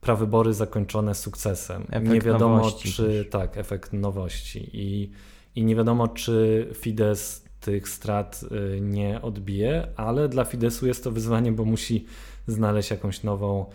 prawybory 0.00 0.54
zakończone 0.54 1.14
sukcesem. 1.14 1.82
Efekt 1.90 2.12
nie 2.12 2.20
wiadomo 2.20 2.70
czy 2.70 3.06
też. 3.06 3.30
tak, 3.30 3.56
efekt 3.56 3.92
nowości 3.92 4.70
i, 4.72 5.10
i 5.54 5.64
nie 5.64 5.76
wiadomo 5.76 6.08
czy 6.08 6.68
Fidesz 6.74 7.40
tych 7.60 7.88
strat 7.88 8.40
y, 8.76 8.80
nie 8.80 9.22
odbije, 9.22 9.86
ale 9.96 10.28
dla 10.28 10.44
Fidesu 10.44 10.86
jest 10.86 11.04
to 11.04 11.10
wyzwanie, 11.10 11.52
bo 11.52 11.64
musi 11.64 12.06
znaleźć 12.46 12.90
jakąś 12.90 13.22
nową 13.22 13.66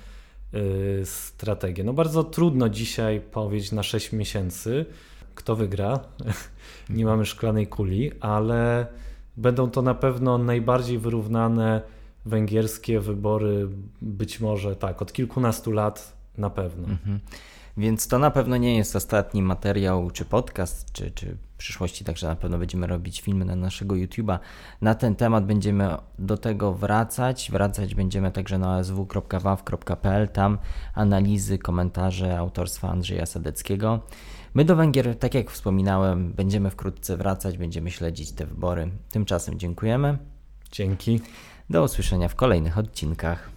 y, 0.54 1.02
strategię. 1.06 1.84
No 1.84 1.94
bardzo 1.94 2.24
trudno 2.24 2.70
dzisiaj 2.70 3.22
powiedzieć 3.22 3.72
na 3.72 3.84
6 3.84 4.12
miesięcy, 4.12 4.86
kto 5.36 5.56
wygra. 5.56 6.00
nie 6.90 7.06
mamy 7.06 7.26
szklanej 7.26 7.68
kuli, 7.68 8.12
ale 8.20 8.88
będą 9.38 9.70
to 9.70 9.82
na 9.82 9.96
pewno 9.96 10.38
najbardziej 10.38 11.00
wyrównane 11.00 11.82
węgierskie 12.26 13.00
wybory, 13.00 13.68
być 14.02 14.40
może 14.40 14.76
tak, 14.76 15.02
od 15.02 15.14
kilkunastu 15.14 15.72
lat 15.72 16.15
na 16.38 16.50
pewno. 16.50 16.88
Mhm. 16.88 17.20
Więc 17.78 18.08
to 18.08 18.20
na 18.20 18.32
pewno 18.32 18.58
nie 18.58 18.78
jest 18.78 18.96
ostatni 18.96 19.42
materiał, 19.42 20.12
czy 20.12 20.26
podcast, 20.26 20.92
czy, 20.92 21.12
czy 21.12 21.38
w 21.56 21.58
przyszłości 21.58 22.06
także 22.06 22.28
na 22.28 22.36
pewno 22.36 22.58
będziemy 22.58 22.88
robić 22.88 23.22
filmy 23.22 23.46
na 23.46 23.56
naszego 23.56 23.96
YouTube'a. 23.96 24.40
Na 24.82 24.96
ten 24.96 25.16
temat 25.16 25.46
będziemy 25.46 25.96
do 26.20 26.38
tego 26.38 26.74
wracać. 26.74 27.50
Wracać 27.52 27.96
będziemy 27.96 28.32
także 28.32 28.58
na 28.58 28.80
sw.waw.pl. 28.80 30.28
Tam 30.28 30.58
analizy, 30.94 31.58
komentarze 31.58 32.38
autorstwa 32.38 32.90
Andrzeja 32.90 33.26
Sadeckiego. 33.26 34.00
My 34.54 34.66
do 34.66 34.76
Węgier, 34.76 35.20
tak 35.20 35.34
jak 35.34 35.52
wspominałem, 35.52 36.34
będziemy 36.34 36.70
wkrótce 36.70 37.18
wracać, 37.18 37.58
będziemy 37.58 37.92
śledzić 37.92 38.32
te 38.32 38.46
wybory. 38.46 38.90
Tymczasem 39.12 39.60
dziękujemy. 39.60 40.18
Dzięki. 40.72 41.22
Do 41.70 41.84
usłyszenia 41.84 42.28
w 42.28 42.36
kolejnych 42.36 42.78
odcinkach. 42.78 43.55